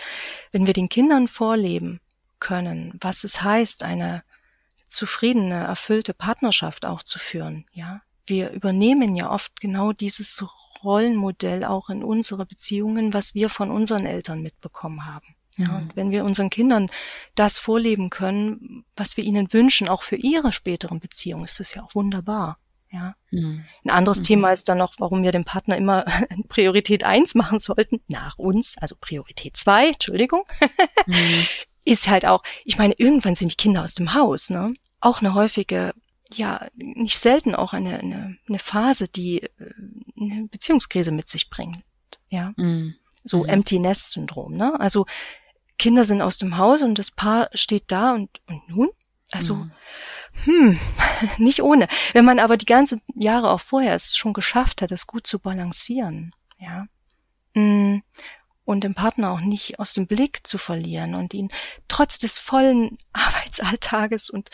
[0.51, 2.01] wenn wir den Kindern vorleben
[2.41, 4.25] können, was es heißt, eine
[4.89, 8.03] zufriedene, erfüllte Partnerschaft auch zu führen, ja.
[8.27, 10.45] Wir übernehmen ja oft genau dieses
[10.83, 15.36] Rollenmodell auch in unsere Beziehungen, was wir von unseren Eltern mitbekommen haben.
[15.59, 16.91] Ja, und wenn wir unseren Kindern
[17.35, 21.83] das vorleben können, was wir ihnen wünschen, auch für ihre späteren Beziehungen, ist das ja
[21.83, 22.59] auch wunderbar.
[22.91, 23.15] Ja.
[23.31, 23.65] Mhm.
[23.85, 24.25] Ein anderes mhm.
[24.25, 26.05] Thema ist dann noch, warum wir den Partner immer
[26.49, 30.45] Priorität eins machen sollten, nach uns, also Priorität zwei, Entschuldigung,
[31.07, 31.47] mhm.
[31.85, 34.75] ist halt auch, ich meine, irgendwann sind die Kinder aus dem Haus, ne?
[35.01, 35.95] Auch eine häufige,
[36.33, 39.51] ja, nicht selten auch eine, eine, eine Phase, die äh,
[40.21, 41.79] eine Beziehungskrise mit sich bringt.
[42.29, 42.53] Ja.
[42.57, 42.97] Mhm.
[43.25, 43.49] So mhm.
[43.49, 44.79] Empty Nest Syndrom, ne?
[44.81, 45.07] Also
[45.79, 48.89] Kinder sind aus dem Haus und das Paar steht da und, und nun?
[49.33, 49.73] Also, mhm.
[50.45, 50.81] hm,
[51.39, 51.89] nicht ohne.
[52.13, 55.39] Wenn man aber die ganzen Jahre auch vorher es schon geschafft hat, es gut zu
[55.39, 56.87] balancieren, ja.
[58.67, 61.49] Und den Partner auch nicht aus dem Blick zu verlieren und ihn
[61.89, 64.51] trotz des vollen Arbeitsalltages und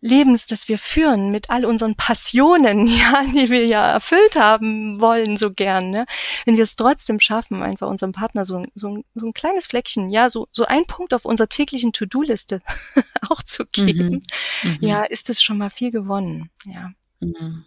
[0.00, 5.36] Lebens, das wir führen, mit all unseren Passionen, ja, die wir ja erfüllt haben wollen
[5.36, 6.04] so gern, ne?
[6.44, 10.28] wenn wir es trotzdem schaffen, einfach unserem Partner so, so, so ein kleines Fleckchen, ja,
[10.28, 12.60] so, so ein Punkt auf unserer täglichen To-Do-Liste
[13.30, 14.22] auch zu geben,
[14.62, 14.70] mhm.
[14.70, 14.78] Mhm.
[14.80, 16.90] ja, ist es schon mal viel gewonnen, ja.
[17.20, 17.64] Mhm.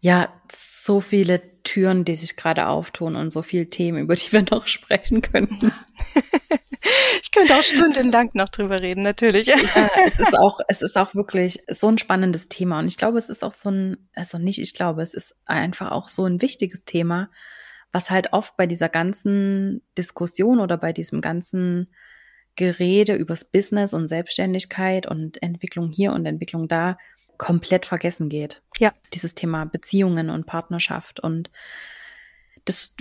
[0.00, 4.44] Ja, so viele Türen, die sich gerade auftun und so viele Themen, über die wir
[4.50, 5.72] noch sprechen könnten.
[7.22, 9.46] Ich könnte auch stundenlang noch drüber reden, natürlich.
[9.46, 9.56] Ja,
[10.06, 12.78] es ist auch, es ist auch wirklich so ein spannendes Thema.
[12.78, 15.90] Und ich glaube, es ist auch so ein, also nicht, ich glaube, es ist einfach
[15.90, 17.30] auch so ein wichtiges Thema,
[17.90, 21.88] was halt oft bei dieser ganzen Diskussion oder bei diesem ganzen
[22.56, 26.98] Gerede übers Business und Selbstständigkeit und Entwicklung hier und Entwicklung da
[27.38, 28.62] komplett vergessen geht.
[28.78, 28.92] Ja.
[29.12, 31.50] Dieses Thema Beziehungen und Partnerschaft und
[32.64, 32.96] das,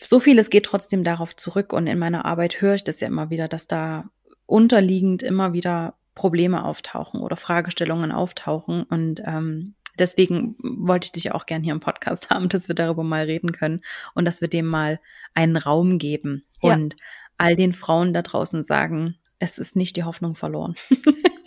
[0.00, 3.30] so vieles geht trotzdem darauf zurück und in meiner Arbeit höre ich das ja immer
[3.30, 4.08] wieder, dass da
[4.46, 11.46] unterliegend immer wieder Probleme auftauchen oder Fragestellungen auftauchen und ähm, deswegen wollte ich dich auch
[11.46, 13.82] gern hier im Podcast haben, dass wir darüber mal reden können
[14.14, 15.00] und dass wir dem mal
[15.34, 16.74] einen Raum geben ja.
[16.74, 16.94] und
[17.38, 20.74] all den Frauen da draußen sagen, es ist nicht die Hoffnung verloren.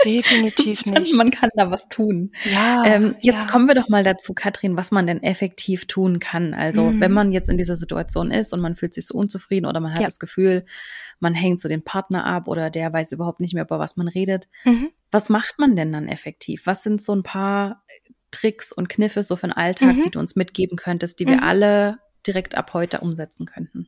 [0.04, 1.16] Definitiv nicht.
[1.16, 2.32] man kann da was tun.
[2.52, 2.84] Ja.
[2.86, 3.48] Ähm, jetzt ja.
[3.48, 6.54] kommen wir doch mal dazu, Katrin, was man denn effektiv tun kann.
[6.54, 7.00] Also, mhm.
[7.00, 9.94] wenn man jetzt in dieser Situation ist und man fühlt sich so unzufrieden oder man
[9.94, 10.08] hat ja.
[10.08, 10.66] das Gefühl,
[11.20, 14.08] man hängt so den Partner ab oder der weiß überhaupt nicht mehr, über was man
[14.08, 14.50] redet.
[14.66, 14.90] Mhm.
[15.12, 16.66] Was macht man denn dann effektiv?
[16.66, 17.84] Was sind so ein paar
[18.32, 20.04] Tricks und Kniffe so für den Alltag, mhm.
[20.04, 21.44] die du uns mitgeben könntest, die wir mhm.
[21.44, 23.88] alle direkt ab heute umsetzen könnten?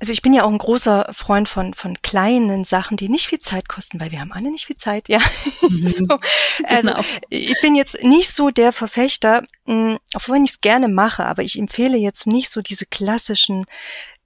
[0.00, 3.38] Also ich bin ja auch ein großer Freund von, von kleinen Sachen, die nicht viel
[3.38, 5.20] Zeit kosten, weil wir haben alle nicht viel Zeit, ja.
[5.68, 5.86] Mhm.
[6.08, 6.18] so,
[6.64, 7.04] also genau.
[7.28, 11.42] ich bin jetzt nicht so der Verfechter, mh, hm, obwohl ich es gerne mache, aber
[11.42, 13.66] ich empfehle jetzt nicht so diese klassischen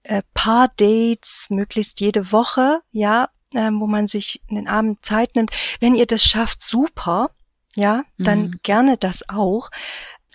[0.02, 5.50] äh, Paar-Dates, möglichst jede Woche, ja, äh, wo man sich den Abend Zeit nimmt.
[5.80, 7.30] Wenn ihr das schafft, super,
[7.74, 8.60] ja, dann mhm.
[8.62, 9.70] gerne das auch.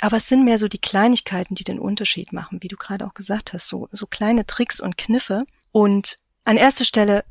[0.02, 3.14] Aber es sind mehr so die Kleinigkeiten, die den Unterschied machen, wie du gerade auch
[3.14, 5.46] gesagt hast, so, so kleine Tricks und Kniffe.
[5.72, 7.24] Und an erster Stelle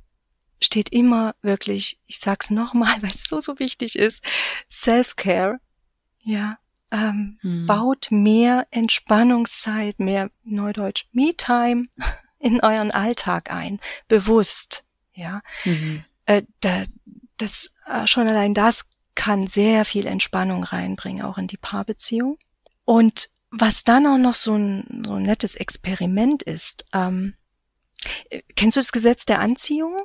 [0.63, 4.25] steht immer wirklich, ich sag's nochmal, weil es so, so wichtig ist,
[4.71, 5.59] Self-Care.
[6.23, 6.59] Ja,
[6.93, 7.67] ähm, hm.
[7.67, 11.87] baut mehr Entspannungszeit, mehr Neudeutsch Me-Time
[12.39, 14.85] in euren Alltag ein, bewusst.
[15.13, 16.05] Ja, mhm.
[16.27, 16.85] äh, da,
[17.37, 22.39] das äh, schon allein das kann sehr viel Entspannung reinbringen, auch in die Paarbeziehung.
[22.85, 27.35] Und was dann auch noch so ein, so ein nettes Experiment ist, ähm,
[28.57, 29.97] kennst du das Gesetz der Anziehung?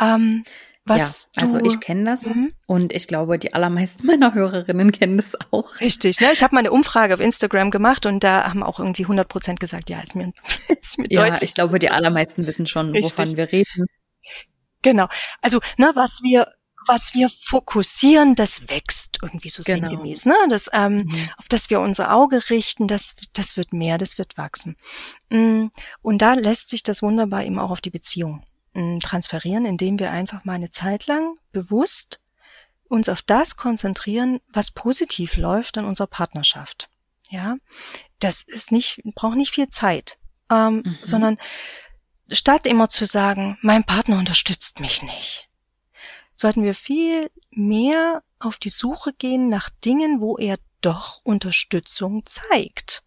[0.00, 0.44] Ähm,
[0.84, 2.52] was ja, also ich kenne das mhm.
[2.66, 5.80] und ich glaube, die allermeisten meiner Hörerinnen kennen das auch.
[5.80, 6.32] Richtig, ne?
[6.32, 9.60] Ich habe mal eine Umfrage auf Instagram gemacht und da haben auch irgendwie 100 Prozent
[9.60, 10.32] gesagt, ja, ist mir,
[10.68, 11.50] ist mir ja, deutlich.
[11.50, 13.36] ich glaube, die allermeisten wissen schon, wovon Richtig.
[13.36, 13.86] wir reden.
[14.82, 15.06] Genau.
[15.40, 16.48] Also, ne, was wir
[16.86, 19.88] was wir fokussieren, das wächst irgendwie so genau.
[19.88, 20.26] sinngemäß.
[20.26, 20.34] Ne?
[20.48, 21.30] Das, ähm, mhm.
[21.36, 24.76] Auf das wir unser Auge richten, das, das wird mehr, das wird wachsen.
[25.30, 25.66] Mm,
[26.02, 30.10] und da lässt sich das wunderbar eben auch auf die Beziehung mm, transferieren, indem wir
[30.10, 32.20] einfach mal eine Zeit lang bewusst
[32.88, 36.88] uns auf das konzentrieren, was positiv läuft in unserer Partnerschaft.
[37.30, 37.56] Ja,
[38.18, 40.18] das ist nicht, braucht nicht viel Zeit,
[40.50, 40.98] ähm, mhm.
[41.02, 41.38] sondern
[42.30, 45.48] statt immer zu sagen, mein Partner unterstützt mich nicht
[46.42, 53.04] sollten wir viel mehr auf die Suche gehen nach Dingen, wo er doch Unterstützung zeigt.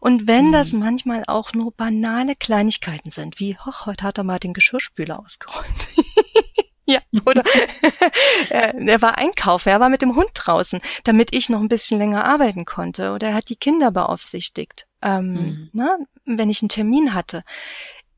[0.00, 0.80] Und wenn das hm.
[0.80, 5.86] manchmal auch nur banale Kleinigkeiten sind, wie, hoch, heute hat er mal den Geschirrspüler ausgeräumt.
[6.86, 7.42] ja, oder
[8.50, 11.98] äh, er war einkaufen, er war mit dem Hund draußen, damit ich noch ein bisschen
[11.98, 13.12] länger arbeiten konnte.
[13.12, 15.70] Oder er hat die Kinder beaufsichtigt, ähm, mhm.
[15.72, 17.42] ne, wenn ich einen Termin hatte.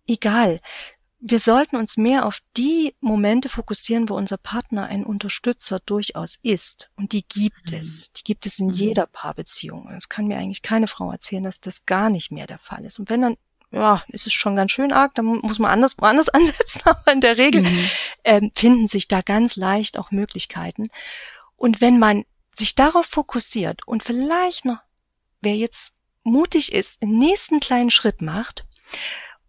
[0.07, 0.61] Egal.
[1.29, 6.93] Wir sollten uns mehr auf die Momente fokussieren, wo unser Partner ein Unterstützer durchaus ist.
[6.95, 7.79] Und die gibt mhm.
[7.79, 8.13] es.
[8.13, 8.75] Die gibt es in mhm.
[8.75, 9.91] jeder Paarbeziehung.
[9.91, 13.01] Es kann mir eigentlich keine Frau erzählen, dass das gar nicht mehr der Fall ist.
[13.01, 13.37] Und wenn dann
[13.73, 17.21] ja, ist es schon ganz schön arg, da muss man anders, woanders ansetzen, aber in
[17.21, 17.91] der Regel mhm.
[18.23, 20.89] ähm, finden sich da ganz leicht auch Möglichkeiten.
[21.57, 22.25] Und wenn man
[22.55, 24.79] sich darauf fokussiert und vielleicht noch,
[25.41, 28.65] wer jetzt mutig ist, den nächsten kleinen Schritt macht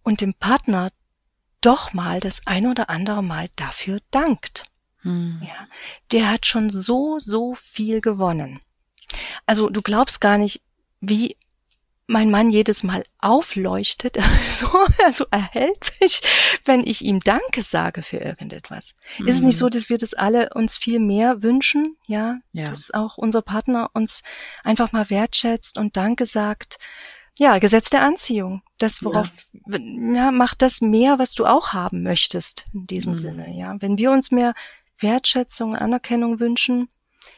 [0.02, 0.92] und dem Partner
[1.62, 4.66] doch mal das ein oder andere Mal dafür dankt.
[5.04, 5.42] Mhm.
[5.44, 5.68] Ja,
[6.12, 8.60] der hat schon so, so viel gewonnen.
[9.46, 10.62] Also du glaubst gar nicht,
[11.00, 11.36] wie
[12.08, 14.18] mein Mann jedes Mal aufleuchtet,
[14.52, 14.68] so,
[15.04, 16.22] also erhält sich,
[16.64, 18.96] wenn ich ihm Danke sage für irgendetwas.
[19.20, 19.28] Mhm.
[19.28, 19.72] Ist es nicht so, mhm.
[19.72, 22.40] dass wir das alle uns viel mehr wünschen, ja?
[22.54, 22.64] ja?
[22.64, 24.24] Dass auch unser Partner uns
[24.64, 26.80] einfach mal wertschätzt und Danke sagt.
[27.38, 28.64] Ja, Gesetz der Anziehung.
[28.80, 29.30] Das, worauf,
[29.68, 29.78] ja,
[30.14, 33.18] ja macht das mehr, was du auch haben möchtest, in diesem mhm.
[33.18, 33.76] Sinne, ja.
[33.80, 34.54] Wenn wir uns mehr
[35.00, 36.90] Wertschätzung, Anerkennung wünschen,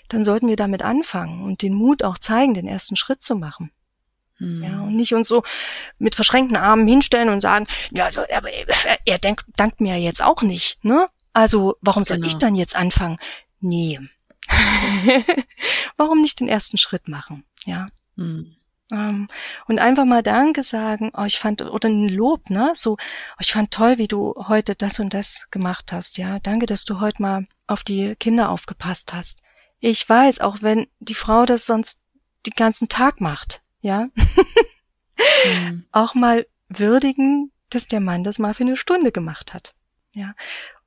[0.08, 3.72] dann sollten wir damit anfangen und den Mut auch zeigen, den ersten Schritt zu machen.
[4.40, 4.64] Mhm.
[4.64, 5.44] Ja, und nicht uns so
[5.98, 8.50] mit verschränkten Armen hinstellen und sagen, ja, aber
[9.06, 11.08] er denkt, dankt mir jetzt auch nicht, ne?
[11.34, 12.28] Also, warum soll genau.
[12.28, 13.18] ich dann jetzt anfangen?
[13.60, 14.00] Nee.
[15.98, 17.44] warum nicht den ersten Schritt machen?
[17.66, 17.90] Ja.
[18.16, 18.56] Mhm.
[18.92, 19.28] Um, ähm,
[19.68, 22.72] und einfach mal Danke sagen, oh, ich fand, oder ein Lob, ne?
[22.76, 26.40] So, oh, ich fand toll, wie du heute das und das gemacht hast, ja.
[26.40, 29.42] Danke, dass du heute mal auf die Kinder aufgepasst hast.
[29.80, 32.02] Ich weiß, auch wenn die Frau das sonst
[32.46, 34.08] den ganzen Tag macht, ja,
[35.46, 35.86] mhm.
[35.92, 39.76] auch mal würdigen, dass der Mann das mal für eine Stunde gemacht hat,
[40.14, 40.34] ja.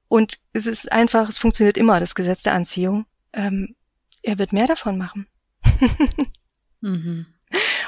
[0.08, 3.06] Und es ist einfach, es funktioniert immer, das Gesetz der Anziehung.
[3.32, 3.76] Ähm,
[4.22, 5.26] er wird mehr davon machen.
[6.82, 7.26] mhm.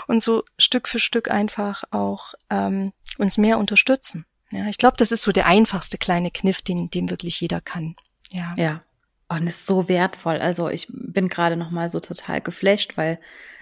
[0.07, 4.27] Und so Stück für Stück einfach auch ähm, uns mehr unterstützen.
[4.51, 7.97] Ja, ich glaube, das ist so der einfachste kleine Kniff, den, den wirklich jeder kann.
[8.31, 8.55] Ja.
[8.57, 8.83] Ja.
[9.29, 10.39] Und ist so wertvoll.
[10.39, 13.19] Also ich bin gerade noch mal so total geflasht, weil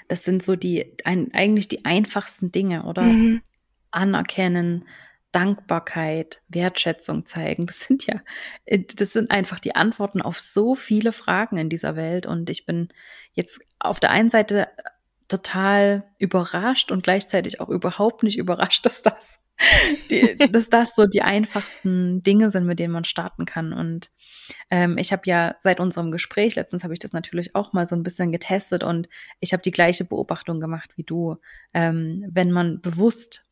[0.09, 3.03] das sind so die, ein, eigentlich die einfachsten Dinge, oder?
[3.03, 3.43] Mhm.
[3.91, 4.87] Anerkennen,
[5.31, 7.67] Dankbarkeit, Wertschätzung zeigen.
[7.67, 8.21] Das sind ja,
[8.67, 12.27] das sind einfach die Antworten auf so viele Fragen in dieser Welt.
[12.27, 12.89] Und ich bin
[13.33, 14.69] jetzt auf der einen Seite
[15.33, 19.41] total überrascht und gleichzeitig auch überhaupt nicht überrascht, dass das,
[20.11, 23.73] die, dass das so die einfachsten Dinge sind, mit denen man starten kann.
[23.73, 24.11] Und
[24.71, 27.97] ähm, ich habe ja seit unserem Gespräch, letztens habe ich das natürlich auch mal so
[27.97, 29.09] ein bisschen getestet und
[29.41, 31.37] ich habe die gleiche Beobachtung gemacht wie du.
[31.75, 33.47] Ähm, wenn man bewusst,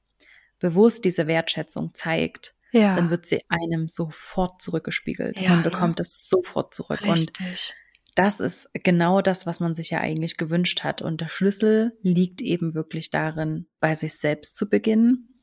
[0.58, 2.94] bewusst diese Wertschätzung zeigt, ja.
[2.94, 5.40] dann wird sie einem sofort zurückgespiegelt.
[5.40, 6.02] Ja, man bekommt ja.
[6.02, 7.02] es sofort zurück.
[7.02, 7.74] Richtig.
[7.74, 7.74] Und
[8.14, 11.02] das ist genau das, was man sich ja eigentlich gewünscht hat.
[11.02, 15.34] Und der Schlüssel liegt eben wirklich darin, bei sich selbst zu beginnen,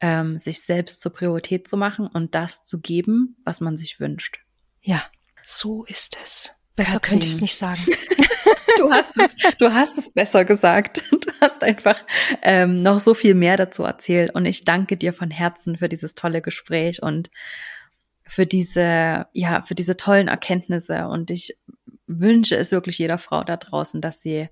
[0.00, 4.40] ähm, sich selbst zur Priorität zu machen und das zu geben, was man sich wünscht.
[4.80, 5.04] Ja,
[5.44, 6.52] so ist es.
[6.76, 7.10] Besser Katrin.
[7.12, 7.82] könnte ich es nicht sagen.
[8.78, 11.02] du hast es, du hast es besser gesagt.
[11.24, 12.02] Du hast einfach
[12.42, 14.34] ähm, noch so viel mehr dazu erzählt.
[14.34, 17.28] Und ich danke dir von Herzen für dieses tolle Gespräch und
[18.26, 21.06] für diese, ja, für diese tollen Erkenntnisse.
[21.08, 21.54] Und ich
[22.06, 24.48] wünsche es wirklich jeder Frau da draußen, dass sie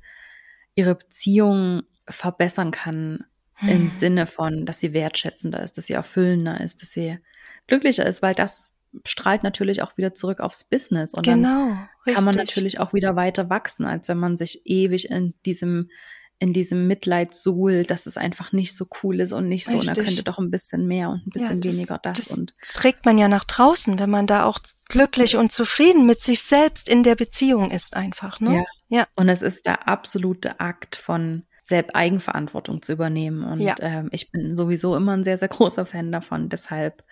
[0.75, 3.25] ihre Beziehung verbessern kann
[3.55, 3.69] hm.
[3.69, 7.19] im Sinne von, dass sie wertschätzender ist, dass sie erfüllender ist, dass sie
[7.67, 8.75] glücklicher ist, weil das
[9.07, 13.17] strahlt natürlich auch wieder zurück aufs Business und genau, dann kann man natürlich auch wieder
[13.17, 15.91] weiter wachsen, als wenn man sich ewig in diesem
[16.39, 19.89] in diesem Mitleidssuhl, dass es einfach nicht so cool ist und nicht so, Richtig.
[19.89, 22.39] und da könnte doch ein bisschen mehr und ein bisschen ja, das, weniger das, das
[22.39, 24.59] und das trägt man ja nach draußen, wenn man da auch
[24.89, 28.57] glücklich und zufrieden mit sich selbst in der Beziehung ist einfach, ne?
[28.89, 28.99] Ja.
[28.99, 29.07] ja.
[29.15, 33.45] Und es ist der absolute Akt von selbst Eigenverantwortung zu übernehmen.
[33.45, 33.77] Und ja.
[33.79, 36.49] ähm, ich bin sowieso immer ein sehr, sehr großer Fan davon.
[36.49, 37.05] Deshalb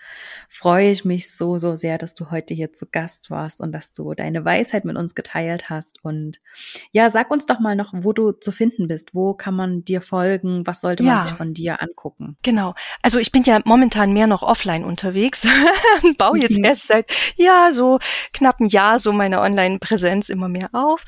[0.48, 3.92] freue ich mich so, so sehr, dass du heute hier zu Gast warst und dass
[3.92, 6.04] du deine Weisheit mit uns geteilt hast.
[6.04, 6.40] Und
[6.90, 9.14] ja, sag uns doch mal noch, wo du zu finden bist.
[9.14, 10.66] Wo kann man dir folgen?
[10.66, 11.26] Was sollte man ja.
[11.26, 12.36] sich von dir angucken?
[12.42, 12.74] Genau.
[13.02, 15.46] Also ich bin ja momentan mehr noch offline unterwegs.
[16.18, 16.64] Baue jetzt mhm.
[16.64, 18.00] erst seit, ja, so
[18.32, 21.04] knapp ein Jahr so meine Online-Präsenz immer mehr auf.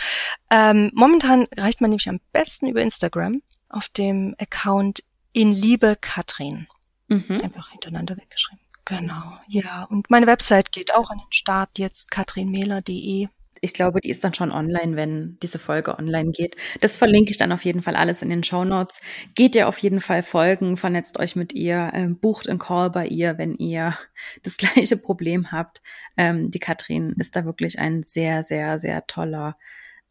[0.53, 3.41] Ähm, momentan reicht man nämlich am besten über Instagram
[3.71, 6.67] auf dem Account in Liebe Katrin.
[7.09, 7.41] Mhm.
[7.43, 8.61] Einfach hintereinander weggeschrieben.
[8.85, 9.85] Genau, ja.
[9.85, 13.29] Und meine Website geht auch an den Start jetzt, katrinmehler.de.
[13.63, 16.57] ich glaube, die ist dann schon online, wenn diese Folge online geht.
[16.83, 19.01] Das verlinke ich dann auf jeden Fall alles in den Show Notes.
[19.35, 23.07] Geht ihr auf jeden Fall folgen, vernetzt euch mit ihr, ähm, bucht einen Call bei
[23.07, 23.97] ihr, wenn ihr
[24.43, 25.81] das gleiche Problem habt.
[26.19, 29.57] Ähm, die Katrin ist da wirklich ein sehr, sehr, sehr toller,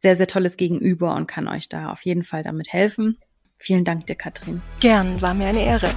[0.01, 3.19] sehr, sehr tolles Gegenüber und kann euch da auf jeden Fall damit helfen.
[3.57, 4.61] Vielen Dank dir, Katrin.
[4.79, 5.91] Gern, war mir eine Ehre.